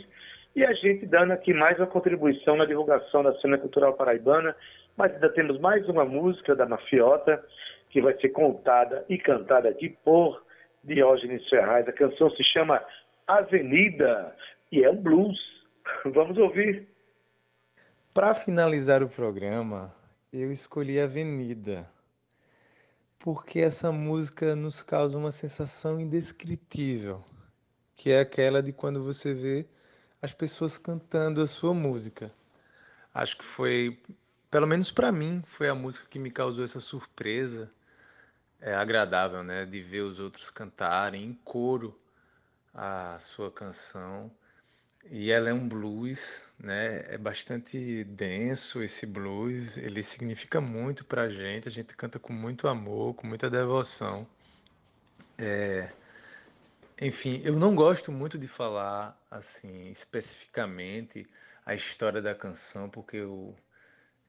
e 0.54 0.66
a 0.66 0.72
gente 0.74 1.06
dando 1.06 1.32
aqui 1.32 1.54
mais 1.54 1.78
uma 1.78 1.86
contribuição 1.86 2.56
na 2.56 2.66
divulgação 2.66 3.22
da 3.22 3.34
cena 3.40 3.58
cultural 3.58 3.94
paraibana 3.94 4.54
mas 4.96 5.12
ainda 5.14 5.28
temos 5.30 5.58
mais 5.58 5.88
uma 5.88 6.04
música 6.04 6.54
da 6.54 6.66
Mafiota 6.66 7.42
que 7.90 8.00
vai 8.00 8.14
ser 8.18 8.30
contada 8.30 9.04
e 9.08 9.18
cantada 9.18 9.68
aqui 9.68 9.90
por 10.04 10.42
Diógenes 10.84 11.48
Ferraz. 11.48 11.88
A 11.88 11.92
canção 11.92 12.30
se 12.30 12.42
chama 12.44 12.84
Avenida 13.26 14.36
e 14.70 14.82
é 14.82 14.90
um 14.90 14.96
blues. 14.96 15.38
Vamos 16.04 16.36
ouvir. 16.38 16.88
Para 18.14 18.34
finalizar 18.34 19.02
o 19.02 19.08
programa, 19.08 19.94
eu 20.32 20.50
escolhi 20.50 21.00
Avenida, 21.00 21.88
porque 23.18 23.60
essa 23.60 23.90
música 23.90 24.54
nos 24.54 24.82
causa 24.82 25.16
uma 25.16 25.32
sensação 25.32 25.98
indescritível, 25.98 27.24
que 27.96 28.10
é 28.10 28.20
aquela 28.20 28.62
de 28.62 28.72
quando 28.72 29.02
você 29.02 29.32
vê 29.32 29.66
as 30.20 30.34
pessoas 30.34 30.76
cantando 30.76 31.40
a 31.40 31.46
sua 31.46 31.72
música. 31.72 32.30
Acho 33.14 33.38
que 33.38 33.44
foi 33.44 33.98
pelo 34.52 34.66
menos 34.66 34.92
para 34.92 35.10
mim, 35.10 35.42
foi 35.56 35.70
a 35.70 35.74
música 35.74 36.06
que 36.10 36.18
me 36.18 36.30
causou 36.30 36.62
essa 36.62 36.78
surpresa 36.78 37.70
é, 38.62 38.74
agradável, 38.74 39.42
né? 39.42 39.66
De 39.66 39.82
ver 39.82 40.02
os 40.02 40.18
outros 40.20 40.50
cantarem 40.50 41.24
em 41.24 41.34
coro 41.44 41.98
a 42.72 43.18
sua 43.20 43.50
canção. 43.50 44.30
E 45.10 45.32
ela 45.32 45.50
é 45.50 45.52
um 45.52 45.68
blues, 45.68 46.52
né? 46.58 47.04
É 47.08 47.18
bastante 47.18 48.04
denso 48.04 48.82
esse 48.82 49.04
blues. 49.04 49.76
Ele 49.76 50.02
significa 50.02 50.60
muito 50.60 51.04
pra 51.04 51.28
gente. 51.28 51.68
A 51.68 51.70
gente 51.70 51.94
canta 51.96 52.18
com 52.18 52.32
muito 52.32 52.68
amor, 52.68 53.14
com 53.14 53.26
muita 53.26 53.50
devoção. 53.50 54.26
É... 55.38 55.92
Enfim, 57.00 57.42
eu 57.44 57.54
não 57.56 57.74
gosto 57.74 58.12
muito 58.12 58.38
de 58.38 58.46
falar 58.46 59.18
assim 59.30 59.90
especificamente 59.90 61.26
a 61.66 61.74
história 61.74 62.22
da 62.22 62.34
canção, 62.34 62.88
porque 62.88 63.16
eu 63.16 63.56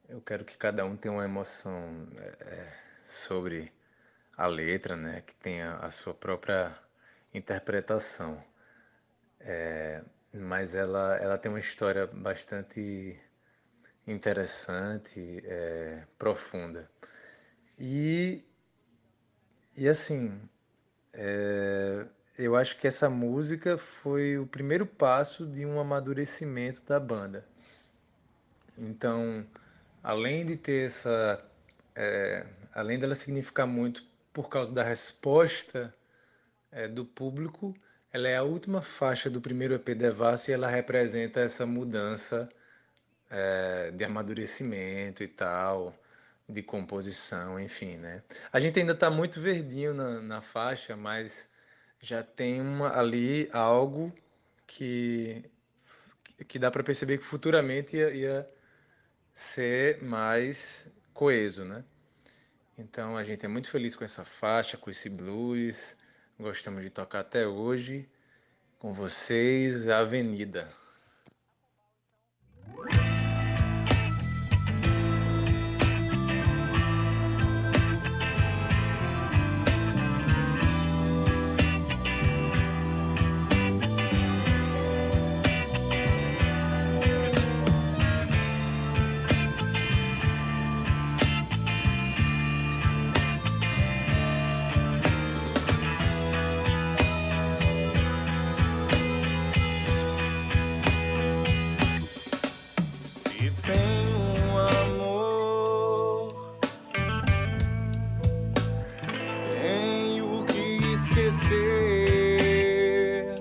eu 0.08 0.20
quero 0.20 0.44
que 0.44 0.56
cada 0.56 0.84
um 0.84 0.96
tenha 0.96 1.14
uma 1.14 1.24
emoção 1.24 2.06
é, 2.40 2.72
sobre 3.06 3.72
a 4.36 4.46
letra, 4.46 4.96
né? 4.96 5.22
Que 5.22 5.34
tenha 5.36 5.76
a 5.76 5.90
sua 5.90 6.14
própria 6.14 6.76
interpretação. 7.32 8.42
É, 9.40 10.02
mas 10.32 10.74
ela, 10.74 11.16
ela 11.16 11.38
tem 11.38 11.50
uma 11.50 11.60
história 11.60 12.06
bastante 12.06 13.18
interessante, 14.06 15.42
é, 15.44 16.04
profunda. 16.18 16.88
E, 17.78 18.44
e 19.76 19.88
assim, 19.88 20.40
é, 21.12 22.06
eu 22.38 22.56
acho 22.56 22.78
que 22.78 22.86
essa 22.86 23.08
música 23.08 23.78
foi 23.78 24.38
o 24.38 24.46
primeiro 24.46 24.86
passo 24.86 25.46
de 25.46 25.64
um 25.64 25.78
amadurecimento 25.80 26.82
da 26.82 26.98
banda. 26.98 27.46
Então, 28.76 29.46
além 30.02 30.44
de 30.44 30.56
ter 30.56 30.88
essa. 30.88 31.44
É, 31.94 32.44
além 32.74 32.98
dela 32.98 33.14
significar 33.14 33.66
muito 33.68 34.04
por 34.34 34.48
causa 34.48 34.72
da 34.72 34.82
resposta 34.82 35.94
é, 36.72 36.88
do 36.88 37.04
público, 37.04 37.72
ela 38.12 38.28
é 38.28 38.36
a 38.36 38.42
última 38.42 38.82
faixa 38.82 39.30
do 39.30 39.40
primeiro 39.40 39.74
EP 39.74 39.90
Devassa 39.90 40.50
e 40.50 40.54
ela 40.54 40.68
representa 40.68 41.40
essa 41.40 41.64
mudança 41.64 42.50
é, 43.30 43.92
de 43.92 44.04
amadurecimento 44.04 45.22
e 45.22 45.28
tal, 45.28 45.96
de 46.48 46.62
composição, 46.64 47.60
enfim, 47.60 47.96
né? 47.96 48.24
A 48.52 48.58
gente 48.58 48.78
ainda 48.78 48.92
está 48.92 49.08
muito 49.08 49.40
verdinho 49.40 49.94
na, 49.94 50.20
na, 50.20 50.40
faixa, 50.40 50.96
mas 50.96 51.48
já 52.00 52.22
tem 52.22 52.60
uma, 52.60 52.98
ali 52.98 53.48
algo 53.52 54.12
que, 54.66 55.44
que 56.48 56.58
dá 56.58 56.72
para 56.72 56.82
perceber 56.82 57.18
que 57.18 57.24
futuramente 57.24 57.96
ia, 57.96 58.10
ia 58.10 58.50
ser 59.32 60.02
mais 60.02 60.88
coeso, 61.12 61.64
né? 61.64 61.84
Então 62.76 63.16
a 63.16 63.24
gente 63.24 63.44
é 63.46 63.48
muito 63.48 63.70
feliz 63.70 63.94
com 63.94 64.04
essa 64.04 64.24
faixa, 64.24 64.76
com 64.76 64.90
esse 64.90 65.08
blues. 65.08 65.96
Gostamos 66.38 66.82
de 66.82 66.90
tocar 66.90 67.20
até 67.20 67.46
hoje 67.46 68.08
com 68.78 68.92
vocês, 68.92 69.88
Avenida. 69.88 70.68
você. 111.54 113.34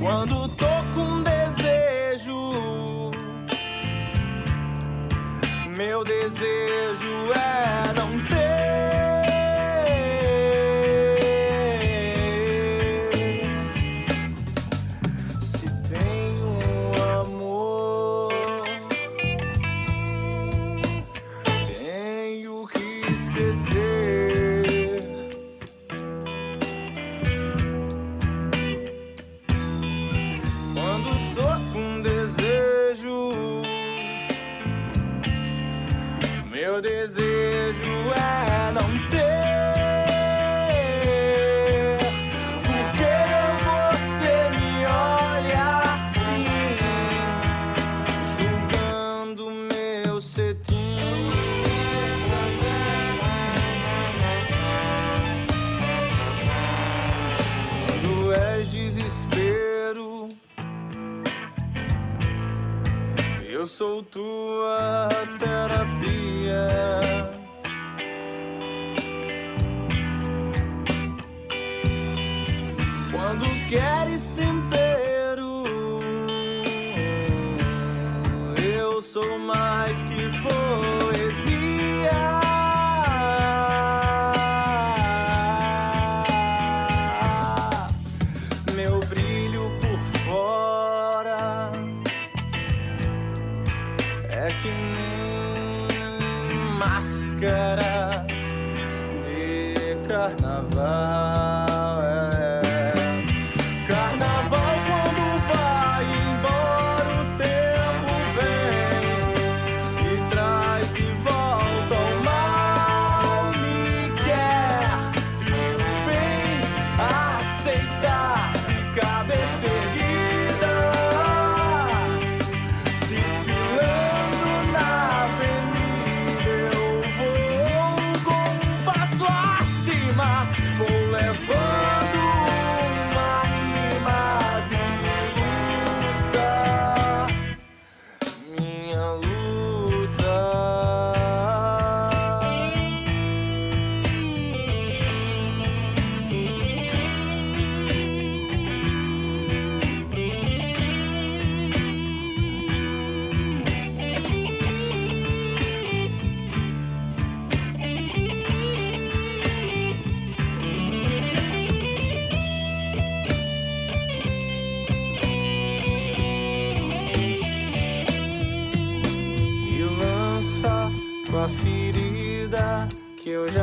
Quando 0.00 0.48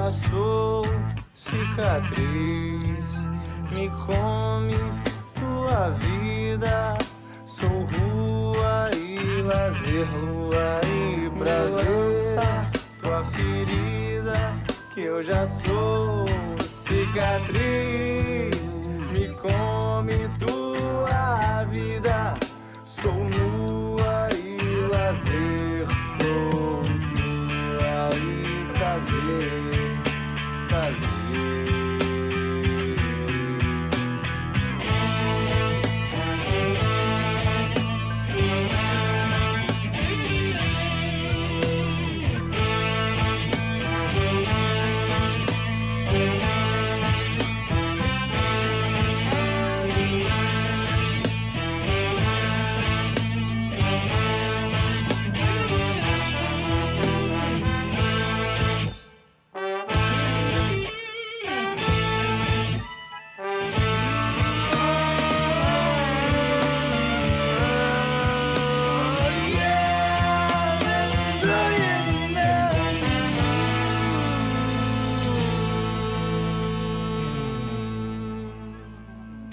que 0.09 0.25
eu 0.25 0.29
já 0.29 0.29
sou 0.29 0.85
cicatriz. 1.33 3.27
Me 3.71 3.89
come 4.05 4.38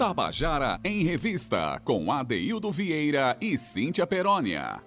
Tabajara 0.07 0.79
em 0.85 1.03
Revista, 1.03 1.81
com 1.83 2.09
Adeildo 2.09 2.71
Vieira 2.71 3.35
e 3.41 3.57
Cíntia 3.57 4.07
Perónia. 4.07 4.79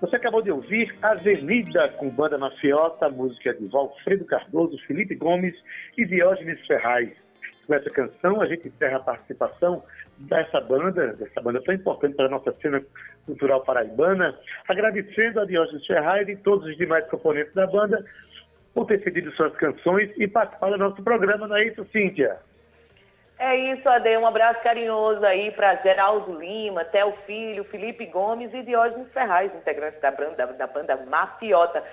Você 0.00 0.16
acabou 0.16 0.42
de 0.42 0.50
ouvir 0.50 0.92
Avenida 1.00 1.88
com 1.90 2.10
banda 2.10 2.36
mafiota, 2.36 3.08
música 3.08 3.54
de 3.54 3.68
Valfredo 3.68 4.24
Cardoso, 4.24 4.76
Felipe 4.84 5.14
Gomes 5.14 5.54
e 5.96 6.04
Diógenes 6.04 6.58
Ferraz. 6.66 7.08
Com 7.68 7.74
essa 7.74 7.88
canção, 7.88 8.42
a 8.42 8.46
gente 8.46 8.66
encerra 8.66 8.96
a 8.96 9.00
participação 9.00 9.80
dessa 10.18 10.60
banda, 10.60 11.12
dessa 11.12 11.40
banda 11.40 11.62
tão 11.62 11.76
importante 11.76 12.16
para 12.16 12.26
a 12.26 12.30
nossa 12.30 12.52
cena 12.60 12.82
cultural 13.26 13.62
paraibana, 13.62 14.36
agradecendo 14.66 15.38
a 15.38 15.44
Diógenes 15.44 15.86
Ferraz 15.86 16.28
e 16.28 16.34
todos 16.34 16.66
os 16.68 16.76
demais 16.76 17.06
componentes 17.08 17.54
da 17.54 17.68
banda 17.68 18.04
por 18.74 18.86
ter 18.86 19.00
cedido 19.04 19.30
suas 19.36 19.54
canções 19.54 20.10
e 20.16 20.26
participar 20.26 20.70
do 20.70 20.78
nosso 20.78 21.00
programa, 21.00 21.46
não 21.46 21.56
é 21.56 21.68
isso, 21.68 21.86
Cíntia? 21.92 22.36
É 23.38 23.54
isso, 23.54 23.86
Ade. 23.88 24.16
Um 24.16 24.26
abraço 24.26 24.62
carinhoso 24.62 25.24
aí 25.24 25.50
para 25.50 25.76
Geraldo 25.82 26.38
Lima, 26.40 26.86
Theo 26.86 27.12
Filho, 27.26 27.64
Felipe 27.64 28.06
Gomes 28.06 28.52
e 28.54 28.62
Diógenes 28.62 29.12
Ferraz, 29.12 29.54
integrantes 29.54 30.00
da 30.00 30.10
banda, 30.10 30.46
da 30.46 30.66
banda 30.66 30.96
Mafiota. 31.06 31.84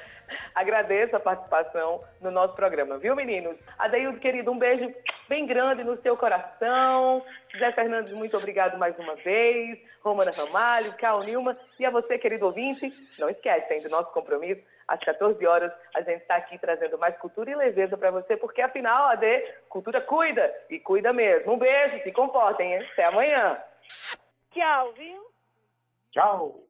Agradeço 0.56 1.16
a 1.16 1.20
participação 1.20 2.02
no 2.22 2.32
nosso 2.32 2.56
programa, 2.56 2.98
viu, 2.98 3.14
meninos? 3.14 3.58
Adeildo, 3.78 4.20
querido, 4.20 4.52
um 4.52 4.58
beijo 4.58 4.92
bem 5.28 5.46
grande 5.46 5.84
no 5.84 6.02
seu 6.02 6.16
coração. 6.16 7.22
Zé 7.60 7.74
Fernandes, 7.74 8.14
muito 8.14 8.38
obrigado 8.38 8.78
mais 8.78 8.98
uma 8.98 9.16
vez. 9.16 9.78
Romana 10.02 10.32
Ramalho, 10.32 10.94
Cal 10.94 11.24
Nilma. 11.24 11.58
E 11.78 11.86
a 11.86 11.90
você, 11.90 12.18
querido 12.18 12.46
ouvinte, 12.46 12.90
não 13.20 13.30
esquece, 13.30 13.74
hein, 13.74 13.84
do 13.84 13.90
nosso 13.90 14.12
compromisso. 14.12 14.62
Às 14.88 15.00
14 15.00 15.46
horas, 15.46 15.72
a 15.96 16.02
gente 16.02 16.22
está 16.22 16.36
aqui 16.36 16.58
trazendo 16.58 16.98
mais 16.98 17.18
cultura 17.18 17.52
e 17.52 17.56
leveza 17.56 17.98
para 17.98 18.12
você, 18.12 18.36
porque 18.36 18.62
afinal, 18.62 19.08
a 19.08 19.16
D, 19.16 19.42
cultura 19.70 20.02
cuida 20.02 20.54
e 20.70 20.80
cuida 20.80 21.14
mesmo. 21.14 21.54
Um 21.54 21.58
beijo, 21.58 22.04
se 22.04 22.12
comportem, 22.12 22.74
hein? 22.74 22.88
Até 22.94 23.06
amanhã. 23.06 23.62
Tchau, 24.52 24.94
viu? 24.94 25.26
Tchau. 26.12 26.64